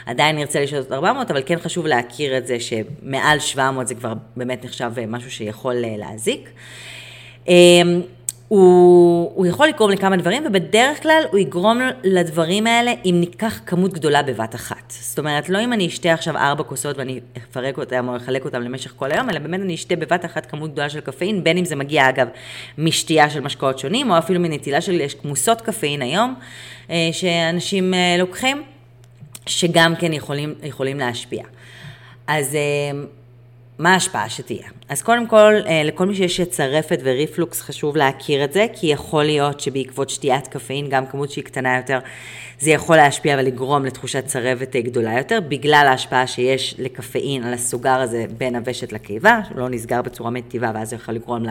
עדיין 0.07 0.37
נרצה 0.37 0.61
לשתות 0.61 0.93
400, 0.93 1.31
אבל 1.31 1.43
כן 1.47 1.59
חשוב 1.59 1.87
להכיר 1.87 2.39
את 2.39 2.47
זה 2.47 2.57
שמעל 2.61 3.39
700 3.39 3.89
זה 3.89 3.95
כבר 3.95 4.13
באמת 4.37 4.65
נחשב 4.65 4.93
משהו 5.09 5.31
שיכול 5.31 5.85
אה, 5.85 5.95
להזיק. 5.99 6.51
הוא, 8.55 9.33
הוא 9.35 9.47
יכול 9.47 9.69
לגרום 9.69 9.91
לכמה 9.91 10.17
דברים, 10.17 10.43
ובדרך 10.47 11.03
כלל 11.03 11.23
הוא 11.31 11.39
יגרום 11.39 11.81
לדברים 12.05 12.67
האלה 12.67 12.93
אם 13.05 13.17
ניקח 13.21 13.61
כמות 13.67 13.93
גדולה 13.93 14.23
בבת 14.23 14.55
אחת. 14.55 14.91
זאת 14.91 15.19
אומרת, 15.19 15.49
לא 15.49 15.65
אם 15.65 15.73
אני 15.73 15.87
אשתה 15.87 16.13
עכשיו 16.13 16.37
ארבע 16.37 16.63
כוסות 16.63 16.99
ואני 16.99 17.21
אפרק 17.37 17.79
אותם 17.79 18.09
או 18.09 18.17
אחלק 18.17 18.45
אותם 18.45 18.63
למשך 18.63 18.93
כל 18.97 19.13
היום, 19.13 19.31
אלא 19.31 19.39
באמת 19.39 19.61
אני 19.61 19.75
אשתה 19.75 19.97
בבת 19.97 20.25
אחת 20.25 20.47
כמות 20.47 20.73
גדולה 20.73 20.91
של 20.91 21.01
קפאין, 21.01 21.45
בין 21.45 21.59
אם 21.59 21.65
זה 21.65 21.77
מגיע 21.77 22.09
אגב 22.09 22.29
משתייה 22.79 23.31
של 23.31 23.41
משקאות 23.41 23.79
שונים, 23.79 24.11
או 24.11 24.19
אפילו 24.19 24.41
מנטילה 24.41 24.81
של, 24.81 25.03
כמוסות 25.23 25.61
קפאין 25.61 26.03
היום, 26.03 26.35
אה, 26.91 27.09
שאנשים 27.13 27.95
אה, 27.95 28.17
לוקחים, 28.19 28.63
שגם 29.47 29.95
כן 29.97 30.13
יכולים, 30.13 30.55
יכולים 30.63 30.99
להשפיע. 30.99 31.45
אז... 32.27 32.57
מה 33.79 33.93
ההשפעה 33.93 34.29
שתהיה? 34.29 34.69
אז 34.89 35.03
קודם 35.03 35.27
כל, 35.27 35.55
אה, 35.67 35.83
לכל 35.85 36.07
מי 36.07 36.15
שיש 36.15 36.41
צרפת 36.41 36.99
וריפלוקס 37.03 37.61
חשוב 37.61 37.97
להכיר 37.97 38.45
את 38.45 38.53
זה, 38.53 38.67
כי 38.73 38.87
יכול 38.87 39.25
להיות 39.25 39.61
שבעקבות 39.61 40.11
שתיית 40.11 40.49
קפאין, 40.49 40.89
גם 40.89 41.07
כמות 41.07 41.31
שהיא 41.31 41.45
קטנה 41.45 41.77
יותר, 41.77 41.99
זה 42.59 42.71
יכול 42.71 42.97
להשפיע 42.97 43.37
ולגרום 43.39 43.85
לתחושת 43.85 44.27
צרבת 44.27 44.77
אה, 44.77 44.81
גדולה 44.81 45.19
יותר, 45.19 45.39
בגלל 45.49 45.87
ההשפעה 45.89 46.27
שיש 46.27 46.75
לקפאין 46.79 47.45
על 47.45 47.55
הסוגר 47.55 48.01
הזה 48.01 48.25
בין 48.39 48.57
הוושת 48.57 48.93
לקיבה, 48.93 49.39
שהוא 49.49 49.59
לא 49.59 49.69
נסגר 49.69 50.03
בצורה 50.03 50.31
מטיבה 50.31 50.71
ואז 50.75 50.91
זה 50.91 50.97
יכול 50.97 51.15
לגרום 51.15 51.43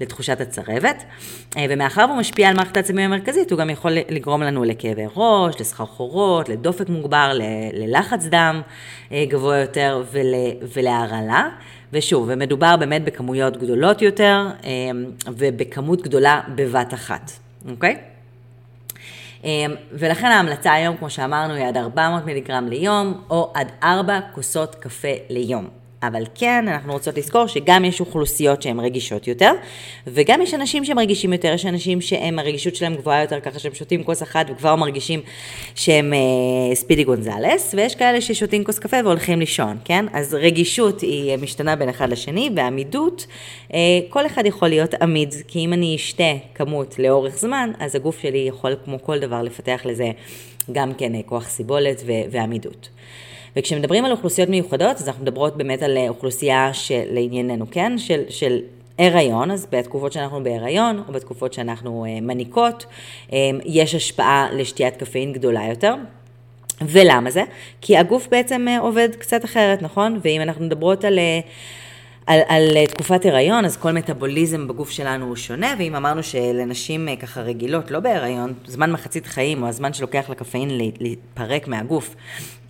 לתחושת 0.00 0.40
הצרבת. 0.40 1.04
אה, 1.56 1.66
ומאחר 1.68 2.04
והוא 2.08 2.18
משפיע 2.18 2.48
על 2.48 2.56
מערכת 2.56 2.76
העצבים 2.76 3.12
המרכזית, 3.12 3.50
הוא 3.50 3.58
גם 3.58 3.70
יכול 3.70 3.92
לגרום 3.92 4.42
לנו 4.42 4.64
לכאבי 4.64 5.04
ראש, 5.16 5.60
לסחרחורות, 5.60 6.48
לדופק 6.48 6.88
מוגבר, 6.88 7.32
ללחץ 7.72 8.24
דם 8.24 8.62
גבוה 9.12 9.58
יותר 9.58 10.04
ולהרעלה. 10.74 11.48
ושוב, 11.96 12.28
ומדובר 12.32 12.76
באמת 12.76 13.04
בכמויות 13.04 13.56
גדולות 13.56 14.02
יותר 14.02 14.46
ובכמות 15.26 16.02
גדולה 16.02 16.40
בבת 16.54 16.94
אחת, 16.94 17.30
אוקיי? 17.70 17.96
ולכן 19.92 20.26
ההמלצה 20.26 20.72
היום, 20.72 20.96
כמו 20.96 21.10
שאמרנו, 21.10 21.54
היא 21.54 21.64
עד 21.66 21.76
400 21.76 22.24
מיליגרם 22.24 22.68
ליום, 22.68 23.20
או 23.30 23.52
עד 23.54 23.72
4 23.82 24.18
כוסות 24.34 24.74
קפה 24.74 25.08
ליום. 25.30 25.68
אבל 26.06 26.22
כן, 26.34 26.68
אנחנו 26.68 26.92
רוצות 26.92 27.16
לזכור 27.16 27.46
שגם 27.46 27.84
יש 27.84 28.00
אוכלוסיות 28.00 28.62
שהן 28.62 28.80
רגישות 28.80 29.28
יותר, 29.28 29.52
וגם 30.06 30.42
יש 30.42 30.54
אנשים 30.54 30.84
שהם 30.84 30.98
רגישים 30.98 31.32
יותר, 31.32 31.52
יש 31.54 31.66
אנשים 31.66 32.00
שהם, 32.00 32.38
הרגישות 32.38 32.76
שלהם 32.76 32.94
גבוהה 32.94 33.20
יותר, 33.20 33.40
ככה 33.40 33.58
שהם 33.58 33.74
שותים 33.74 34.04
כוס 34.04 34.22
אחת 34.22 34.46
וכבר 34.50 34.76
מרגישים 34.76 35.20
שהם 35.74 36.12
אה, 36.12 36.74
ספידי 36.74 37.04
גונזלס, 37.04 37.74
ויש 37.76 37.94
כאלה 37.94 38.20
ששותים 38.20 38.64
כוס 38.64 38.78
קפה 38.78 38.96
והולכים 39.04 39.40
לישון, 39.40 39.76
כן? 39.84 40.06
אז 40.12 40.34
רגישות 40.34 41.00
היא 41.00 41.36
משתנה 41.36 41.76
בין 41.76 41.88
אחד 41.88 42.10
לשני, 42.10 42.50
ועמידות, 42.56 43.26
אה, 43.74 43.78
כל 44.08 44.26
אחד 44.26 44.46
יכול 44.46 44.68
להיות 44.68 44.94
עמיד, 44.94 45.34
כי 45.48 45.58
אם 45.58 45.72
אני 45.72 45.96
אשתה 45.96 46.32
כמות 46.54 46.98
לאורך 46.98 47.38
זמן, 47.38 47.70
אז 47.78 47.94
הגוף 47.94 48.20
שלי 48.20 48.44
יכול, 48.48 48.76
כמו 48.84 49.02
כל 49.02 49.18
דבר, 49.18 49.42
לפתח 49.42 49.80
לזה 49.84 50.10
גם 50.72 50.94
כן 50.94 51.14
אה, 51.14 51.20
כוח 51.26 51.48
סיבולת 51.48 52.02
ועמידות. 52.30 52.88
וכשמדברים 53.56 54.04
על 54.04 54.12
אוכלוסיות 54.12 54.48
מיוחדות, 54.48 54.96
אז 54.96 55.08
אנחנו 55.08 55.22
מדברות 55.22 55.56
באמת 55.56 55.82
על 55.82 55.96
אה, 55.96 56.08
אוכלוסייה 56.08 56.74
שלענייננו, 56.74 57.66
כן? 57.70 57.98
של, 57.98 58.22
של 58.28 58.58
הריון, 58.98 59.50
אז 59.50 59.66
בתקופות 59.72 60.12
שאנחנו 60.12 60.42
בהריון, 60.42 61.02
או 61.08 61.12
בתקופות 61.12 61.52
שאנחנו 61.52 62.04
אה, 62.04 62.20
מניקות, 62.20 62.86
אה, 63.32 63.38
יש 63.64 63.94
השפעה 63.94 64.48
לשתיית 64.52 64.96
קפאין 64.96 65.32
גדולה 65.32 65.64
יותר. 65.68 65.94
ולמה 66.82 67.30
זה? 67.30 67.42
כי 67.80 67.96
הגוף 67.96 68.28
בעצם 68.28 68.66
עובד 68.80 69.08
קצת 69.18 69.44
אחרת, 69.44 69.82
נכון? 69.82 70.20
ואם 70.22 70.40
אנחנו 70.40 70.64
מדברות 70.64 71.04
על... 71.04 71.18
על, 72.26 72.40
על 72.48 72.86
תקופת 72.86 73.24
הריון, 73.24 73.64
אז 73.64 73.76
כל 73.76 73.92
מטאבוליזם 73.92 74.68
בגוף 74.68 74.90
שלנו 74.90 75.26
הוא 75.26 75.36
שונה, 75.36 75.74
ואם 75.78 75.94
אמרנו 75.94 76.22
שלנשים 76.22 77.08
ככה 77.20 77.40
רגילות, 77.40 77.90
לא 77.90 78.00
בהריון, 78.00 78.54
זמן 78.66 78.92
מחצית 78.92 79.26
חיים, 79.26 79.62
או 79.62 79.68
הזמן 79.68 79.92
שלוקח 79.92 80.30
לקפאין 80.30 80.70
להתפרק 81.00 81.68
מהגוף, 81.68 82.14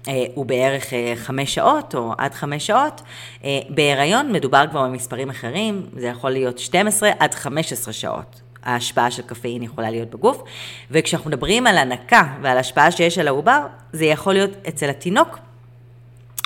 אה, 0.08 0.24
הוא 0.34 0.46
בערך 0.46 0.92
אה, 0.92 1.12
חמש 1.16 1.54
שעות 1.54 1.94
או 1.94 2.12
עד 2.18 2.34
חמש 2.34 2.66
שעות. 2.66 3.02
אה, 3.44 3.58
בהיריון 3.68 4.32
מדובר 4.32 4.64
כבר 4.70 4.82
במספרים 4.82 5.30
אחרים, 5.30 5.86
זה 5.96 6.06
יכול 6.06 6.30
להיות 6.30 6.58
12 6.58 7.10
עד 7.18 7.34
15 7.34 7.92
שעות. 7.92 8.40
ההשפעה 8.62 9.10
של 9.10 9.22
קפאין 9.22 9.62
יכולה 9.62 9.90
להיות 9.90 10.10
בגוף, 10.10 10.42
וכשאנחנו 10.90 11.30
מדברים 11.30 11.66
על 11.66 11.78
הנקה 11.78 12.22
ועל 12.42 12.58
השפעה 12.58 12.90
שיש 12.90 13.18
על 13.18 13.28
העובר, 13.28 13.60
זה 13.92 14.04
יכול 14.04 14.32
להיות 14.32 14.50
אצל 14.68 14.90
התינוק, 14.90 15.38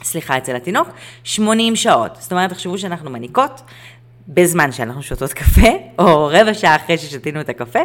סליחה, 0.03 0.39
אצל 0.39 0.57
התינוק, 0.57 0.89
80 1.25 1.77
שעות. 1.77 2.17
זאת 2.21 2.33
אומרת, 2.33 2.51
תחשבו 2.51 2.79
שאנחנו 2.79 3.11
מניקות, 3.11 3.63
בזמן 4.29 4.73
שאנחנו 4.73 5.03
שותות 5.03 5.33
קפה, 5.33 5.69
או 5.99 6.27
רבע 6.27 6.55
שעה 6.55 6.77
אחרי 6.77 6.99
ששתינו 6.99 7.41
את 7.41 7.49
הקפה, 7.49 7.81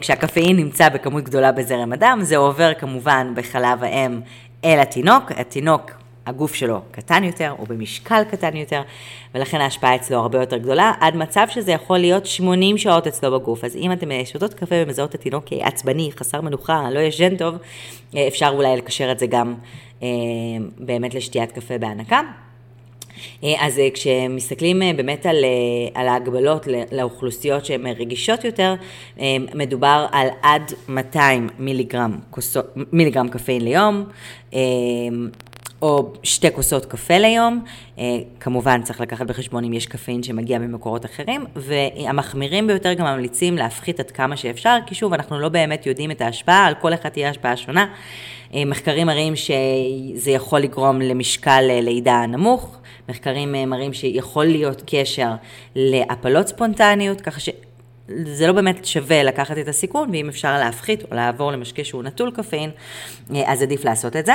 כשהקפאין 0.00 0.56
נמצא 0.56 0.88
בכמות 0.88 1.24
גדולה 1.24 1.52
בזרם 1.52 1.92
הדם, 1.92 2.18
זה 2.22 2.36
עובר 2.36 2.74
כמובן 2.74 3.32
בחלב 3.36 3.84
האם 3.84 4.20
אל 4.64 4.78
התינוק, 4.78 5.32
התינוק, 5.36 5.90
הגוף 6.26 6.54
שלו 6.54 6.80
קטן 6.90 7.24
יותר, 7.24 7.54
או 7.58 7.66
במשקל 7.66 8.22
קטן 8.30 8.56
יותר, 8.56 8.82
ולכן 9.34 9.60
ההשפעה 9.60 9.94
אצלו 9.94 10.18
הרבה 10.18 10.40
יותר 10.40 10.56
גדולה, 10.56 10.92
עד 11.00 11.16
מצב 11.16 11.46
שזה 11.50 11.72
יכול 11.72 11.98
להיות 11.98 12.26
80 12.26 12.78
שעות 12.78 13.06
אצלו 13.06 13.40
בגוף. 13.40 13.64
אז 13.64 13.76
אם 13.76 13.92
אתם 13.92 14.08
שותות 14.24 14.54
קפה 14.54 14.74
ומזהות 14.78 15.10
את 15.10 15.14
התינוק 15.14 15.44
כעצבני, 15.46 16.10
חסר 16.16 16.40
מנוחה, 16.40 16.90
לא 16.90 17.00
ישן 17.00 17.36
טוב, 17.36 17.54
אה, 18.16 18.28
אפשר 18.28 18.48
אולי 18.54 18.76
לקשר 18.76 19.12
את 19.12 19.18
זה 19.18 19.26
גם 19.26 19.54
אה, 19.54 19.54
באמת 20.78 21.14
לשתיית 21.14 21.52
קפה 21.52 21.78
בהנקה. 21.78 22.20
אה, 23.44 23.54
אז 23.58 23.80
כשמסתכלים 23.94 24.82
באמת 24.96 25.26
על, 25.26 25.36
על 25.94 26.08
ההגבלות 26.08 26.66
לאוכלוסיות 26.92 27.64
שהן 27.64 27.86
רגישות 27.86 28.44
יותר, 28.44 28.74
מדובר 29.54 30.06
על 30.12 30.28
עד 30.42 30.72
200 30.88 31.48
מיליגרם, 31.58 32.18
מיליגרם 32.92 33.28
קפאין 33.28 33.64
ליום, 33.64 34.04
או 35.82 36.12
שתי 36.22 36.52
כוסות 36.52 36.86
קפה 36.86 37.18
ליום, 37.18 37.64
כמובן 38.40 38.82
צריך 38.82 39.00
לקחת 39.00 39.26
בחשבון 39.26 39.64
אם 39.64 39.72
יש 39.72 39.86
קפאין 39.86 40.22
שמגיע 40.22 40.58
ממקורות 40.58 41.04
אחרים, 41.04 41.44
והמחמירים 41.56 42.66
ביותר 42.66 42.92
גם 42.92 43.06
ממליצים 43.06 43.56
להפחית 43.56 44.00
עד 44.00 44.10
כמה 44.10 44.36
שאפשר, 44.36 44.76
כי 44.86 44.94
שוב, 44.94 45.12
אנחנו 45.12 45.40
לא 45.40 45.48
באמת 45.48 45.86
יודעים 45.86 46.10
את 46.10 46.20
ההשפעה, 46.20 46.66
על 46.66 46.74
כל 46.74 46.94
אחד 46.94 47.08
תהיה 47.08 47.30
השפעה 47.30 47.56
שונה. 47.56 47.86
מחקרים 48.54 49.06
מראים 49.06 49.36
שזה 49.36 50.30
יכול 50.30 50.60
לגרום 50.60 51.00
למשקל 51.00 51.60
לידה 51.82 52.26
נמוך, 52.26 52.76
מחקרים 53.08 53.52
מראים 53.52 53.92
שיכול 53.92 54.44
להיות 54.44 54.82
קשר 54.86 55.30
להפלות 55.74 56.48
ספונטניות, 56.48 57.20
ככה 57.20 57.40
ש... 57.40 57.48
זה 58.24 58.46
לא 58.46 58.52
באמת 58.52 58.84
שווה 58.84 59.22
לקחת 59.22 59.58
את 59.58 59.68
הסיכון, 59.68 60.10
ואם 60.12 60.28
אפשר 60.28 60.58
להפחית 60.58 61.02
או 61.10 61.16
לעבור 61.16 61.52
למשקה 61.52 61.84
שהוא 61.84 62.02
נטול 62.02 62.30
קפאין, 62.30 62.70
אז 63.46 63.62
עדיף 63.62 63.84
לעשות 63.84 64.16
את 64.16 64.26
זה. 64.26 64.32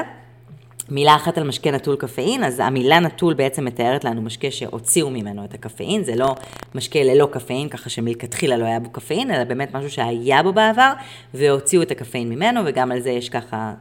מילה 0.90 1.16
אחת 1.16 1.38
על 1.38 1.44
משקה 1.44 1.72
נטול 1.72 1.96
קפאין, 1.96 2.44
אז 2.44 2.60
המילה 2.60 3.00
נטול 3.00 3.34
בעצם 3.34 3.66
מתארת 3.66 4.04
לנו 4.04 4.22
משקה 4.22 4.52
שהוציאו 4.52 5.10
ממנו 5.10 5.46
את 5.46 5.54
הקפאין, 5.54 6.04
זה 6.04 6.16
לא 6.16 6.36
משקה 6.76 7.04
ללא 7.04 7.28
קפאין, 7.32 7.70
ככה 7.70 7.90
שמלכתחילה 7.90 8.58
לא 8.58 8.66
היה 8.66 8.80
בו 8.80 8.90
קפאין, 8.90 9.32
אלא 9.32 9.44
באמת 9.44 9.76
משהו 9.76 9.90
שהיה 9.90 10.44
בו 10.44 10.54
בעבר, 10.54 10.94
והוציאו 11.34 11.82
את 11.82 11.92
הקפאין 11.92 12.30
ממנו, 12.30 12.62
וגם 12.66 12.92
על 12.92 13.00
זה 13.00 13.10
יש 13.10 13.30
ככה 13.30 13.74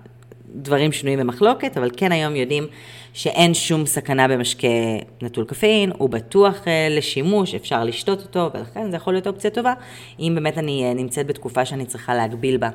דברים 0.54 0.92
שנויים 0.92 1.18
במחלוקת, 1.18 1.76
אבל 1.76 1.90
כן 1.96 2.12
היום 2.12 2.37
יודעים 2.37 2.66
שאין 3.12 3.54
שום 3.54 3.87
סכנה 3.87 4.28
במשקה 4.28 4.68
נטול 5.23 5.44
קפאין, 5.44 5.92
הוא 5.99 6.11
בטוח 6.11 6.68
אה, 6.68 6.88
לשימוש, 6.90 7.54
אפשר 7.54 7.84
לשתות 7.84 8.23
אותו, 8.23 8.50
ולכן 8.54 8.90
זה 8.90 8.96
יכול 8.96 9.12
להיות 9.12 9.26
אופציה 9.26 9.50
טובה, 9.50 9.75
אם 10.20 10.32
באמת 10.34 10.58
אני 10.58 10.84
אה, 10.84 10.94
נמצאת 10.94 11.26
בתקופה 11.26 11.64
שאני 11.64 11.87
צריכה 11.87 12.14
להגביל 12.14 12.56
בה 12.56 12.68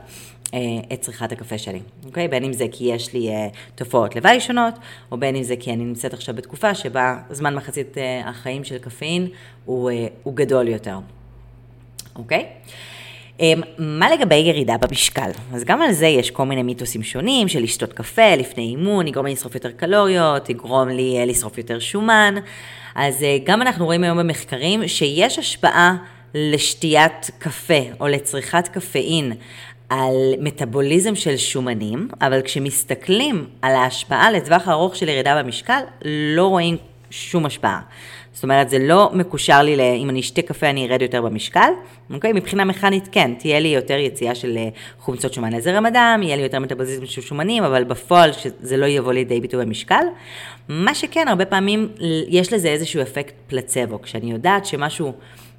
אה, 0.53 0.59
את 0.93 1.01
צריכת 1.01 1.31
הקפה 1.31 1.57
שלי, 1.57 1.79
אוקיי? 2.05 2.27
בין 2.27 2.43
אם 2.43 2.53
זה 2.53 2.65
כי 2.71 2.85
יש 2.85 3.13
לי 3.13 3.29
תופעות 3.75 4.15
לוואי 4.15 4.39
שונות, 4.39 4.73
או 5.11 5.17
בין 5.17 5.35
אם 5.35 5.43
זה 5.43 5.55
כי 5.55 5.73
אני 5.73 5.85
נמצאת 5.85 6.13
עכשיו 6.13 6.35
בתקופה 6.35 6.75
שבה 6.75 7.17
זמן 7.29 7.55
מחצית 7.55 7.97
החיים 8.25 8.63
של 8.63 8.77
קפאין 8.77 9.27
הוא, 9.65 9.91
הוא 10.23 10.35
גדול 10.35 10.67
יותר, 10.67 10.97
אוקיי? 12.15 12.45
אמ, 13.39 13.61
מה 13.77 14.09
לגבי 14.09 14.35
ירידה 14.35 14.75
במשקל? 14.77 15.29
אז 15.53 15.63
גם 15.63 15.81
על 15.81 15.91
זה 15.91 16.07
יש 16.07 16.31
כל 16.31 16.45
מיני 16.45 16.63
מיתוסים 16.63 17.03
שונים 17.03 17.47
של 17.47 17.63
לשתות 17.63 17.93
קפה 17.93 18.35
לפני 18.35 18.63
אימון, 18.63 19.07
יגרום 19.07 19.25
לי 19.25 19.31
לשרוף 19.31 19.55
יותר 19.55 19.71
קלוריות, 19.71 20.49
יגרום 20.49 20.89
לי 20.89 21.17
אה, 21.17 21.25
לשרוף 21.25 21.57
יותר 21.57 21.79
שומן. 21.79 22.35
אז 22.95 23.23
אה, 23.23 23.37
גם 23.43 23.61
אנחנו 23.61 23.85
רואים 23.85 24.03
היום 24.03 24.17
במחקרים 24.17 24.87
שיש 24.87 25.39
השפעה 25.39 25.95
לשתיית 26.33 27.31
קפה 27.39 27.81
או 27.99 28.07
לצריכת 28.07 28.67
קפאין 28.67 29.33
על 29.89 30.15
מטאבוליזם 30.39 31.15
של 31.15 31.37
שומנים, 31.37 32.07
אבל 32.21 32.41
כשמסתכלים 32.41 33.47
על 33.61 33.75
ההשפעה 33.75 34.31
לטווח 34.31 34.67
הארוך 34.67 34.95
של 34.95 35.09
ירידה 35.09 35.43
במשקל, 35.43 35.79
לא 36.05 36.47
רואים 36.47 36.77
שום 37.09 37.45
השפעה. 37.45 37.81
זאת 38.33 38.43
אומרת, 38.43 38.69
זה 38.69 38.79
לא 38.79 39.11
מקושר 39.13 39.61
לי, 39.61 39.75
ל... 39.75 39.79
אם 39.79 40.09
אני 40.09 40.19
אשתה 40.19 40.41
קפה 40.41 40.69
אני 40.69 40.87
ארד 40.87 41.01
יותר 41.01 41.21
במשקל, 41.21 41.69
אוקיי? 42.13 42.33
מבחינה 42.33 42.65
מכנית 42.65 43.09
כן, 43.11 43.31
תהיה 43.39 43.59
לי 43.59 43.67
יותר 43.67 43.97
יציאה 43.97 44.35
של 44.35 44.57
אה, 44.57 44.69
חומצות 44.99 45.33
שומן 45.33 45.53
לזרם 45.53 45.85
הדם, 45.85 46.19
יהיה 46.23 46.35
לי 46.35 46.41
יותר 46.41 46.59
מטאבוליזם 46.59 47.05
של 47.05 47.21
שומנים, 47.21 47.63
אבל 47.63 47.83
בפועל 47.83 48.31
שזה 48.33 48.77
לא 48.77 48.85
יבוא 48.85 49.13
לידי 49.13 49.41
ביטוי 49.41 49.65
במשקל. 49.65 50.03
מה 50.69 50.95
שכן, 50.95 51.27
הרבה 51.27 51.45
פעמים 51.45 51.89
יש 52.27 52.53
לזה 52.53 52.67
איזשהו 52.67 53.01
אפקט 53.01 53.33
פלצבו. 53.47 54.01
כשאני 54.01 54.31
יודעת 54.31 54.65
שמשהו 54.65 55.13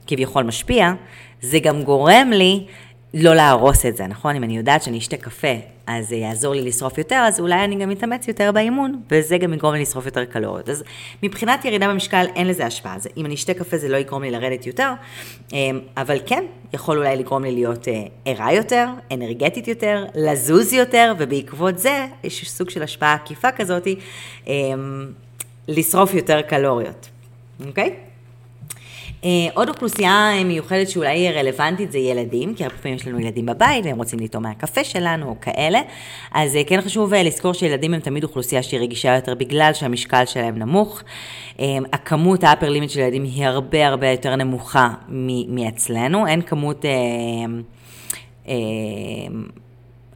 כביכול 0.06 0.44
משפיע, 0.44 0.92
זה 1.40 1.58
גם 1.58 1.82
גורם 1.82 2.30
לי 2.34 2.66
לא 3.14 3.34
להרוס 3.34 3.86
את 3.86 3.96
זה, 3.96 4.06
נכון? 4.06 4.36
אם 4.36 4.44
אני 4.44 4.56
יודעת 4.56 4.82
שאני 4.82 4.98
אשתה 4.98 5.16
קפה, 5.16 5.54
אז 5.86 6.08
זה 6.08 6.16
יעזור 6.16 6.54
לי 6.54 6.62
לשרוף 6.62 6.98
יותר, 6.98 7.24
אז 7.28 7.40
אולי 7.40 7.64
אני 7.64 7.76
גם 7.76 7.90
אתאמץ 7.90 8.28
יותר 8.28 8.52
באימון, 8.52 9.00
וזה 9.10 9.38
גם 9.38 9.54
יגרום 9.54 9.74
לי 9.74 9.82
לשרוף 9.82 10.06
יותר 10.06 10.24
קלוריות. 10.24 10.68
אז 10.68 10.84
מבחינת 11.22 11.64
ירידה 11.64 11.88
במשקל 11.88 12.26
אין 12.34 12.46
לזה 12.46 12.66
השפעה. 12.66 12.96
אז 12.96 13.08
אם 13.16 13.26
אני 13.26 13.34
אשתה 13.34 13.54
קפה 13.54 13.76
זה 13.76 13.88
לא 13.88 13.96
יגרום 13.96 14.22
לי 14.22 14.30
לרדת 14.30 14.66
יותר, 14.66 14.92
אמ, 15.52 15.80
אבל 15.96 16.18
כן, 16.26 16.44
יכול 16.72 16.98
אולי 16.98 17.16
לגרום 17.16 17.44
לי 17.44 17.52
להיות 17.52 17.88
אה, 17.88 18.02
ערה 18.24 18.52
יותר, 18.52 18.88
אנרגטית 19.12 19.68
יותר, 19.68 20.04
לזוז 20.14 20.72
יותר, 20.72 21.12
ובעקבות 21.18 21.78
זה 21.78 22.06
יש 22.24 22.50
סוג 22.50 22.70
של 22.70 22.82
השפעה 22.82 23.14
עקיפה 23.14 23.52
כזאת, 23.52 23.86
אמ, 24.46 25.06
לשרוף 25.68 26.14
יותר 26.14 26.42
קלוריות, 26.42 27.08
אוקיי? 27.66 27.86
Okay? 27.86 28.09
Uh, 29.20 29.24
עוד 29.54 29.68
אוכלוסייה 29.68 30.30
אה, 30.32 30.44
מיוחדת 30.44 30.88
שאולי 30.88 31.08
היא 31.08 31.30
רלוונטית 31.30 31.92
זה 31.92 31.98
ילדים, 31.98 32.54
כי 32.54 32.64
הרבה 32.64 32.76
פעמים 32.76 32.96
יש 32.96 33.06
לנו 33.06 33.20
ילדים 33.20 33.46
בבית 33.46 33.84
והם 33.84 33.96
רוצים 33.96 34.18
לטעום 34.18 34.42
מהקפה 34.42 34.84
שלנו 34.84 35.28
או 35.28 35.34
כאלה, 35.40 35.80
אז 36.32 36.56
uh, 36.56 36.58
כן 36.68 36.80
חשוב 36.80 37.14
לזכור 37.14 37.52
שילדים 37.52 37.94
הם 37.94 38.00
תמיד 38.00 38.24
אוכלוסייה 38.24 38.62
שהיא 38.62 38.80
רגישה 38.80 39.14
יותר 39.14 39.34
בגלל 39.34 39.72
שהמשקל 39.74 40.24
שלהם 40.26 40.58
נמוך. 40.58 41.02
הכמות 41.92 42.44
האפר 42.44 42.68
לימיט 42.68 42.90
של 42.90 43.00
ילדים 43.00 43.24
היא 43.24 43.46
הרבה 43.46 43.86
הרבה 43.86 44.10
יותר 44.10 44.36
נמוכה 44.36 44.90
מאצלנו, 45.48 46.26
אין 46.26 46.42
כמות... 46.42 46.84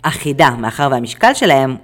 אחידה, 0.02 0.50
מאחר 0.50 0.88
והמשקל 0.90 1.34
שלהם 1.34 1.76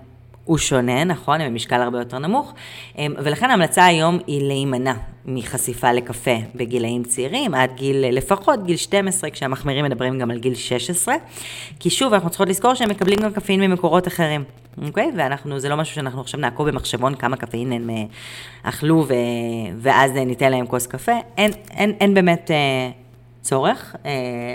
הוא 0.51 0.59
שונה, 0.59 1.05
נכון? 1.05 1.41
הם 1.41 1.53
במשקל 1.53 1.83
הרבה 1.83 1.99
יותר 1.99 2.19
נמוך, 2.19 2.55
ולכן 2.99 3.51
ההמלצה 3.51 3.85
היום 3.85 4.19
היא 4.27 4.49
להימנע 4.49 4.93
מחשיפה 5.27 5.93
לקפה 5.93 6.37
בגילאים 6.55 7.05
צעירים, 7.05 7.55
עד 7.55 7.71
גיל, 7.75 8.17
לפחות 8.17 8.65
גיל 8.65 8.77
12, 8.77 9.31
כשהמחמירים 9.31 9.85
מדברים 9.85 10.19
גם 10.19 10.31
על 10.31 10.39
גיל 10.39 10.55
16, 10.55 11.15
כי 11.81 11.91
שוב, 11.91 12.15
אנחנו 12.15 12.31
צריכות 12.31 12.49
לזכור 12.49 12.75
שהם 12.75 12.91
מקבלים 12.91 13.19
גם 13.19 13.33
קפאין 13.33 13.61
ממקורות 13.61 14.09
אחרים, 14.09 14.45
אוקיי? 14.87 15.11
ואנחנו, 15.17 15.59
זה 15.61 15.69
לא 15.69 15.77
משהו 15.77 15.95
שאנחנו 15.95 16.21
עכשיו 16.21 16.41
נעקוב 16.41 16.69
במחשבון 16.69 17.15
כמה 17.15 17.37
קפאין 17.37 17.73
הם 17.73 17.91
אה, 17.91 18.05
אכלו, 18.63 19.05
ו, 19.09 19.15
ואז 19.77 20.13
ניתן 20.13 20.51
להם 20.51 20.67
כוס 20.67 20.87
קפה, 20.87 21.13
אין, 21.37 21.53
אין, 21.71 21.93
אין 22.01 22.15
באמת 22.15 22.51
אה, 22.51 22.91
צורך. 23.43 23.97
אה, 24.07 24.55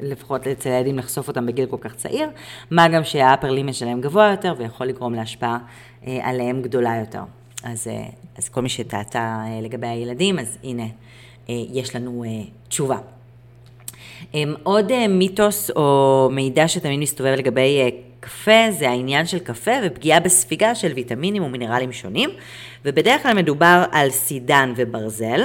לפחות 0.00 0.46
אצל 0.46 0.70
הילדים 0.70 0.98
לחשוף 0.98 1.28
אותם 1.28 1.46
בגיל 1.46 1.66
כל 1.66 1.76
כך 1.80 1.94
צעיר, 1.94 2.28
מה 2.70 2.88
גם 2.88 3.04
שהאפר 3.04 3.50
לימט 3.50 3.74
שלהם 3.74 4.00
גבוה 4.00 4.30
יותר 4.30 4.54
ויכול 4.58 4.86
לגרום 4.86 5.14
להשפעה 5.14 5.58
אה, 6.06 6.18
עליהם 6.22 6.62
גדולה 6.62 6.96
יותר. 7.00 7.22
אז, 7.64 7.88
אה, 7.88 8.06
אז 8.38 8.48
כל 8.48 8.62
מי 8.62 8.68
שטעתה 8.68 9.18
אה, 9.18 9.60
לגבי 9.62 9.86
הילדים, 9.86 10.38
אז 10.38 10.58
הנה, 10.64 10.86
יש 11.48 11.96
לנו 11.96 12.24
תשובה. 12.68 12.98
עוד 14.62 15.06
מיתוס 15.08 15.70
או 15.70 16.28
מידע 16.32 16.68
שתמיד 16.68 17.00
מסתובב 17.00 17.34
לגבי 17.38 17.90
קפה 18.20 18.70
זה 18.70 18.90
העניין 18.90 19.26
של 19.26 19.38
קפה 19.38 19.70
ופגיעה 19.84 20.20
בספיגה 20.20 20.74
של 20.74 20.92
ויטמינים 20.92 21.42
ומינרלים 21.42 21.92
שונים, 21.92 22.30
ובדרך 22.84 23.22
כלל 23.22 23.34
מדובר 23.34 23.84
על 23.92 24.10
סידן 24.10 24.72
וברזל, 24.76 25.40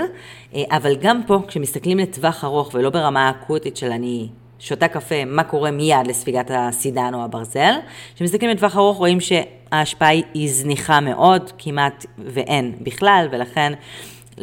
אבל 0.55 0.95
גם 0.95 1.21
פה 1.27 1.39
כשמסתכלים 1.47 1.97
לטווח 1.97 2.43
ארוך 2.43 2.71
ולא 2.73 2.89
ברמה 2.89 3.27
האקוטית 3.27 3.77
של 3.77 3.91
אני 3.91 4.27
שותה 4.59 4.87
קפה, 4.87 5.25
מה 5.25 5.43
קורה 5.43 5.71
מיד 5.71 6.07
לספיגת 6.07 6.51
הסידן 6.53 7.13
או 7.13 7.23
הברזל. 7.23 7.73
כשמסתכלים 8.15 8.51
לטווח 8.51 8.77
ארוך 8.77 8.97
רואים 8.97 9.17
שההשפעה 9.19 10.09
היא 10.33 10.51
זניחה 10.51 10.99
מאוד, 10.99 11.51
כמעט 11.57 12.05
ואין 12.17 12.75
בכלל, 12.81 13.27
ולכן 13.31 13.73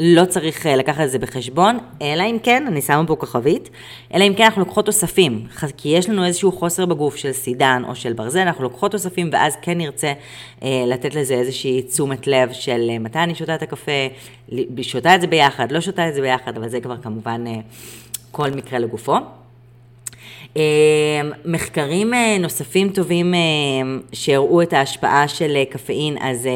לא 0.01 0.25
צריך 0.25 0.67
אה, 0.67 0.77
לקחת 0.77 1.01
את 1.05 1.11
זה 1.11 1.19
בחשבון, 1.19 1.79
אלא 2.03 2.23
אם 2.23 2.37
כן, 2.43 2.65
אני 2.67 2.83
שמה 2.83 3.07
פה 3.07 3.17
כוכבית, 3.17 3.71
אלא 4.15 4.25
אם 4.25 4.35
כן 4.35 4.45
אנחנו 4.45 4.61
לוקחות 4.61 4.87
תוספים, 4.87 5.47
כי 5.77 5.89
יש 5.89 6.09
לנו 6.09 6.25
איזשהו 6.25 6.53
חוסר 6.53 6.87
בגוף 6.87 7.17
של 7.17 7.33
סידן 7.33 7.83
או 7.89 7.95
של 7.95 8.13
ברזל, 8.13 8.41
אנחנו 8.41 8.65
לוקחות 8.65 8.91
תוספים 8.93 9.31
ואז 9.33 9.57
כן 9.63 9.79
נרצה 9.79 10.13
אה, 10.63 10.85
לתת 10.87 11.15
לזה 11.15 11.35
איזושהי 11.35 11.83
תשומת 11.83 12.27
לב 12.27 12.53
של 12.53 12.87
אה, 12.91 12.99
מתי 12.99 13.19
אני 13.19 13.35
שותה 13.35 13.55
את 13.55 13.63
הקפה, 13.63 13.93
שותה 14.83 15.15
את 15.15 15.21
זה 15.21 15.27
ביחד, 15.27 15.73
לא 15.73 15.81
שותה 15.81 16.09
את 16.09 16.15
זה 16.15 16.21
ביחד, 16.21 16.57
אבל 16.57 16.69
זה 16.69 16.81
כבר 16.81 16.97
כמובן 16.97 17.45
אה, 17.47 17.53
כל 18.31 18.51
מקרה 18.51 18.79
לגופו. 18.79 19.17
אה, 20.57 20.63
מחקרים 21.45 22.13
נוספים 22.41 22.91
טובים 22.91 23.35
שהראו 24.13 24.63
את 24.63 24.73
ההשפעה 24.73 25.29
של 25.29 25.65
קפאין, 25.71 26.17
אז 26.21 26.49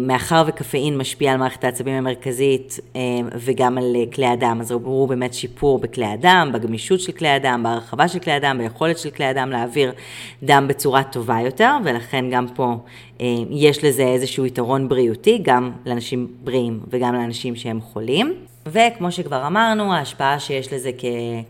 מאחר 0.00 0.44
וקפאין 0.46 0.98
משפיע 0.98 1.32
על 1.32 1.38
מערכת 1.38 1.64
העצבים 1.64 1.94
המרכזית 1.94 2.80
וגם 3.34 3.78
על 3.78 3.96
כלי 4.14 4.26
הדם, 4.26 4.58
אז 4.60 4.72
ראו 4.72 5.06
באמת 5.06 5.34
שיפור 5.34 5.78
בכלי 5.78 6.06
הדם, 6.06 6.50
בגמישות 6.54 7.00
של 7.00 7.12
כלי 7.12 7.28
הדם, 7.28 7.60
בהרחבה 7.64 8.08
של 8.08 8.18
כלי 8.18 8.32
הדם, 8.32 8.58
ביכולת 8.58 8.98
של 8.98 9.10
כלי 9.10 9.24
הדם 9.24 9.50
להעביר 9.50 9.92
דם 10.42 10.64
בצורה 10.68 11.02
טובה 11.02 11.36
יותר, 11.44 11.70
ולכן 11.84 12.24
גם 12.30 12.46
פה 12.54 12.74
יש 13.50 13.84
לזה 13.84 14.02
איזשהו 14.02 14.46
יתרון 14.46 14.88
בריאותי, 14.88 15.38
גם 15.42 15.72
לאנשים 15.86 16.26
בריאים 16.44 16.80
וגם 16.90 17.14
לאנשים 17.14 17.56
שהם 17.56 17.80
חולים. 17.80 18.34
וכמו 18.66 19.12
שכבר 19.12 19.46
אמרנו, 19.46 19.94
ההשפעה 19.94 20.40
שיש 20.40 20.72
לזה 20.72 20.90
כ, 20.98 21.04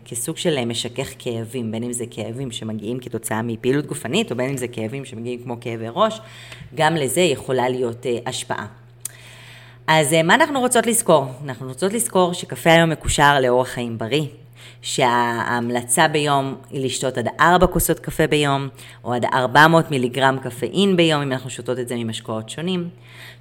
כסוג 0.05 0.37
של 0.37 0.65
משכך 0.65 1.09
כאבים, 1.19 1.71
בין 1.71 1.83
אם 1.83 1.93
זה 1.93 2.05
כאבים 2.11 2.51
שמגיעים 2.51 2.99
כתוצאה 2.99 3.41
מפעילות 3.41 3.85
גופנית, 3.85 4.31
או 4.31 4.37
בין 4.37 4.49
אם 4.49 4.57
זה 4.57 4.67
כאבים 4.67 5.05
שמגיעים 5.05 5.43
כמו 5.43 5.57
כאבי 5.61 5.85
ראש, 5.93 6.21
גם 6.75 6.95
לזה 6.95 7.21
יכולה 7.21 7.69
להיות 7.69 8.05
uh, 8.05 8.29
השפעה. 8.29 8.65
אז 9.87 10.13
uh, 10.13 10.23
מה 10.23 10.35
אנחנו 10.35 10.59
רוצות 10.59 10.87
לזכור? 10.87 11.25
אנחנו 11.45 11.67
רוצות 11.67 11.93
לזכור 11.93 12.33
שקפה 12.33 12.69
היום 12.69 12.89
מקושר 12.89 13.39
לאורח 13.39 13.67
חיים 13.67 13.97
בריא, 13.97 14.25
שההמלצה 14.81 16.07
ביום 16.07 16.55
היא 16.69 16.85
לשתות 16.85 17.17
עד 17.17 17.27
4 17.39 17.67
כוסות 17.67 17.99
קפה 17.99 18.27
ביום, 18.27 18.67
או 19.03 19.13
עד 19.13 19.25
400 19.25 19.91
מיליגרם 19.91 20.37
קפאין 20.43 20.95
ביום, 20.95 21.21
אם 21.21 21.31
אנחנו 21.31 21.49
שותות 21.49 21.79
את 21.79 21.87
זה 21.87 21.95
ממשקאות 21.95 22.49
שונים. 22.49 22.89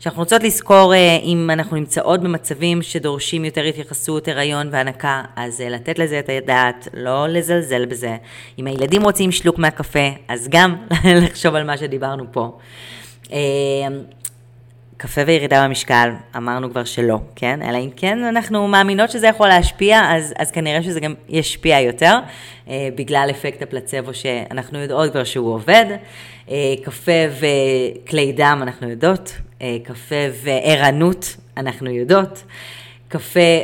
שאנחנו 0.00 0.22
רוצות 0.22 0.42
לזכור 0.42 0.94
אה, 0.94 1.18
אם 1.22 1.50
אנחנו 1.52 1.76
נמצאות 1.76 2.20
במצבים 2.20 2.83
שדורשים 2.83 3.44
יותר 3.44 3.62
התייחסות, 3.62 4.29
הריון 4.29 4.68
והנקה, 4.72 5.22
אז 5.37 5.61
אה, 5.61 5.68
לתת 5.68 5.98
לזה 5.98 6.18
את 6.18 6.29
הדעת, 6.29 6.88
לא 6.94 7.29
לזלזל 7.29 7.87
בזה. 7.87 8.16
אם 8.59 8.66
הילדים 8.66 9.02
רוצים 9.02 9.33
שלוק 9.33 9.59
מהקפה, 9.59 10.09
אז 10.29 10.48
גם 10.50 10.76
לחשוב 11.22 11.55
על 11.55 11.64
מה 11.64 11.76
שדיברנו 11.76 12.24
פה. 12.33 12.59
קפה 14.96 15.20
וירידה 15.26 15.64
במשקל, 15.64 16.11
אמרנו 16.37 16.70
כבר 16.70 16.85
שלא, 16.85 17.18
כן? 17.37 17.62
אלא 17.62 17.78
אם 17.78 17.90
כן 17.96 18.24
אנחנו 18.24 18.68
מאמינות 18.68 19.11
שזה 19.11 19.26
יכול 19.26 19.48
להשפיע, 19.48 20.16
אז, 20.16 20.35
אז 20.38 20.50
כנראה 20.50 20.82
שזה 20.82 21.00
גם 21.00 21.14
ישפיע 21.28 21.80
יותר, 21.80 22.18
אה, 22.68 22.88
בגלל 22.94 23.28
אפקט 23.30 23.62
הפלצבו 23.62 24.14
שאנחנו 24.14 24.78
יודעות 24.78 25.11
כבר 25.11 25.24
שהוא 25.24 25.54
עובד. 25.54 25.87
אה, 26.50 26.74
קפה 26.82 27.12
וכלי 27.30 28.32
דם 28.32 28.59
אנחנו 28.62 28.88
יודעות, 28.88 29.32
אה, 29.62 29.76
קפה 29.85 30.14
וערנות 30.42 31.37
אנחנו 31.56 31.90
יודעות, 31.90 32.42
קפה 33.09 33.61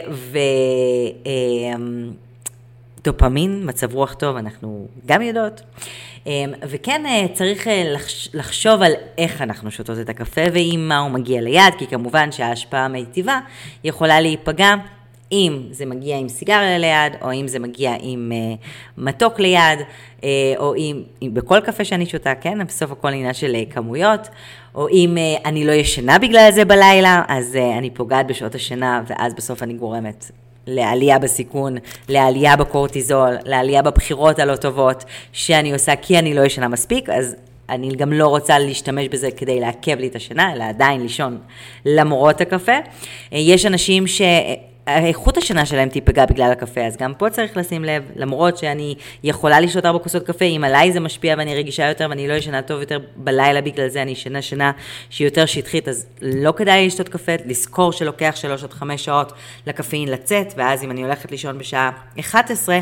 ודופמין, 3.01 3.59
אה, 3.61 3.67
מצב 3.67 3.95
רוח 3.95 4.15
טוב, 4.15 4.37
אנחנו 4.37 4.87
גם 5.07 5.23
יודעות. 5.23 5.63
אמ, 6.27 6.53
וכן 6.63 7.07
אה, 7.07 7.27
צריך 7.35 7.69
אה, 7.69 7.95
לחשוב 8.35 8.83
על 8.83 8.93
איך 9.19 9.43
אנחנו 9.43 9.71
שותות 9.71 9.99
את 10.01 10.09
הקפה 10.09 10.41
ועם 10.53 10.89
מה 10.89 10.99
הוא 10.99 11.11
מגיע 11.11 11.41
ליד, 11.41 11.75
כי 11.79 11.87
כמובן 11.87 12.33
שההשפעה 12.33 12.85
המיטיבה 12.85 13.41
יכולה 13.85 14.21
להיפגע 14.21 14.75
אם 15.33 15.63
זה 15.71 15.87
מגיע 15.87 16.19
עם 16.19 16.29
סיגריה 16.29 16.79
ליד, 16.79 17.13
או 17.23 17.33
אם 17.33 17.49
זה 17.49 17.59
מגיע 17.59 17.95
עם 18.01 18.33
uh, 18.33 18.67
מתוק 18.99 19.41
ליד, 19.41 19.79
או 20.57 20.75
אם, 20.75 21.03
אם 21.23 21.31
בכל 21.35 21.61
קפה 21.61 21.85
שאני 21.85 22.07
שותה, 22.07 22.35
כן, 22.35 22.67
בסוף 22.67 22.93
הכל 22.93 23.09
עניין 23.09 23.35
של 23.35 23.57
כמויות, 23.71 24.29
או 24.75 24.89
אם 24.89 25.17
אני 25.45 25.67
לא 25.67 25.73
ישנה 25.73 26.19
בגלל 26.19 26.49
זה 26.53 26.65
בלילה, 26.65 27.23
אז 27.29 27.57
אני 27.79 27.91
פוגעת 27.91 28.27
בשעות 28.27 28.55
השינה, 28.55 29.03
ואז 29.07 29.35
בסוף 29.35 29.63
אני 29.63 29.73
גורמת 29.75 30.31
לעלייה 30.67 31.19
בסיכון, 31.19 31.77
לעלייה 32.09 32.57
בקורטיזול, 32.57 33.37
לעלייה 33.45 33.83
בבחירות 33.83 34.39
הלא 34.39 34.57
טובות 34.57 35.05
שאני 35.33 35.73
עושה 35.73 35.97
כי 35.97 36.19
אני 36.19 36.35
לא 36.35 36.41
ישנה 36.41 36.69
מספיק, 36.69 37.09
אז 37.09 37.37
אני 37.69 37.95
גם 37.97 38.13
לא 38.13 38.27
רוצה 38.27 38.59
להשתמש 38.59 39.09
בזה 39.09 39.31
כדי 39.31 39.61
לעכב 39.61 39.99
לי 39.99 40.07
את 40.07 40.17
השינה, 40.17 40.53
אלא 40.53 40.65
עדיין 40.65 41.01
לישון 41.01 41.39
למרות 41.87 42.41
הקפה. 42.41 42.77
יש 43.33 43.67
אנשים 43.67 44.07
ש... 44.07 44.23
איכות 44.87 45.37
השינה 45.37 45.67
שלהם 45.67 45.89
תיפגע 45.89 46.27
בגלל 46.27 46.53
הקפה, 46.53 46.81
אז 46.81 46.97
גם 46.97 47.15
פה 47.15 47.31
צריך 47.31 47.57
לשים 47.57 47.85
לב, 47.85 48.11
למרות 48.17 48.59
שאני 48.59 48.95
יכולה 49.25 49.61
לשתות 49.61 49.87
ארבע 49.87 49.99
כוסות 49.99 50.27
קפה, 50.27 50.45
אם 50.45 50.65
עליי 50.65 50.93
זה 50.93 51.01
משפיע 51.01 51.35
ואני 51.39 51.55
רגישה 51.55 51.89
יותר 51.89 52.07
ואני 52.11 52.29
לא 52.29 52.35
ישנה 52.35 52.63
טוב 52.63 52.81
יותר 52.81 52.99
בלילה 53.17 53.61
בגלל 53.61 53.89
זה, 53.89 54.03
אני 54.03 54.11
ישנה 54.11 54.43
שינה 54.43 54.73
שהיא 55.11 55.27
יותר 55.27 55.47
שטחית, 55.47 55.89
אז 55.89 56.07
לא 56.23 56.53
כדאי 56.57 56.81
לי 56.81 56.87
לשתות 56.87 57.09
קפה, 57.09 57.33
לזכור 57.47 57.93
שלוקח 57.93 58.33
שלוש 58.35 58.65
עד 58.65 58.73
חמש 58.73 59.05
שעות 59.05 59.33
לקפאין 59.67 60.09
לצאת, 60.09 60.53
ואז 60.57 60.85
אם 60.85 60.91
אני 60.91 61.03
הולכת 61.03 61.31
לישון 61.31 61.59
בשעה 61.59 61.91
11, 62.21 62.79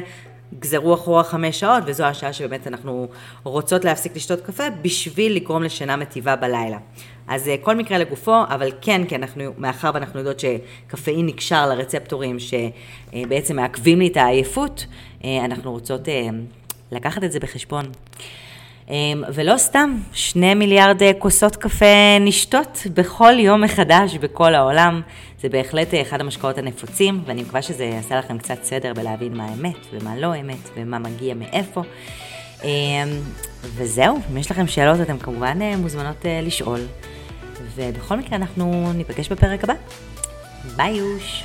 גזרו 0.59 0.95
אחורה 0.95 1.25
חמש 1.25 1.61
שעות, 1.61 1.83
וזו 1.87 2.05
השעה 2.05 2.33
שבאמת 2.33 2.67
אנחנו 2.67 3.09
רוצות 3.43 3.85
להפסיק 3.85 4.17
לשתות 4.17 4.41
קפה, 4.41 4.71
בשביל 4.83 5.37
לגרום 5.37 5.63
לשינה 5.63 5.97
מטיבה 5.97 6.37
בלילה. 6.37 6.79
אז 7.29 7.49
אה, 7.49 7.57
כל 7.63 7.77
מקרה 7.77 7.99
לגופו, 7.99 8.43
אבל 8.49 8.71
כן, 8.81 9.05
כי 9.09 9.17
אנחנו, 9.17 9.43
מאחר 9.59 9.91
ואנחנו 9.95 10.19
יודעות 10.19 10.41
שקפאין 10.41 11.27
נקשר 11.27 11.69
לרצפטורים 11.69 12.37
שבעצם 12.39 13.57
מעכבים 13.57 13.99
לי 13.99 14.07
את 14.07 14.17
העייפות, 14.17 14.87
אה, 15.25 15.45
אנחנו 15.45 15.73
רוצות 15.73 16.09
אה, 16.09 16.29
לקחת 16.93 17.25
את 17.25 17.33
זה 17.33 17.41
בחשבון. 17.41 17.85
ולא 19.35 19.57
סתם, 19.57 19.97
שני 20.13 20.55
מיליארד 20.55 21.03
כוסות 21.19 21.57
קפה 21.57 22.19
נשתות 22.21 22.87
בכל 22.95 23.33
יום 23.39 23.61
מחדש 23.61 24.17
בכל 24.17 24.55
העולם. 24.55 25.01
זה 25.41 25.49
בהחלט 25.49 25.89
אחד 26.03 26.21
המשקאות 26.21 26.59
הנפוצים, 26.59 27.23
ואני 27.27 27.43
מקווה 27.43 27.63
שזה 27.63 27.85
יעשה 27.85 28.19
לכם 28.19 28.39
קצת 28.39 28.65
סדר 28.65 28.95
בלהבין 28.95 29.37
מה 29.37 29.47
אמת 29.53 29.87
ומה 29.93 30.17
לא 30.17 30.41
אמת 30.41 30.71
ומה 30.77 30.99
מגיע 30.99 31.35
מאיפה. 31.35 31.83
וזהו, 33.63 34.19
אם 34.33 34.37
יש 34.37 34.51
לכם 34.51 34.67
שאלות 34.67 35.01
אתם 35.01 35.19
כמובן 35.19 35.59
מוזמנות 35.79 36.25
לשאול. 36.43 36.81
ובכל 37.75 38.17
מקרה 38.17 38.37
אנחנו 38.37 38.93
ניפגש 38.95 39.29
בפרק 39.29 39.65
הבא. 39.65 39.75
ביי 40.77 40.97
יוש! 40.97 41.45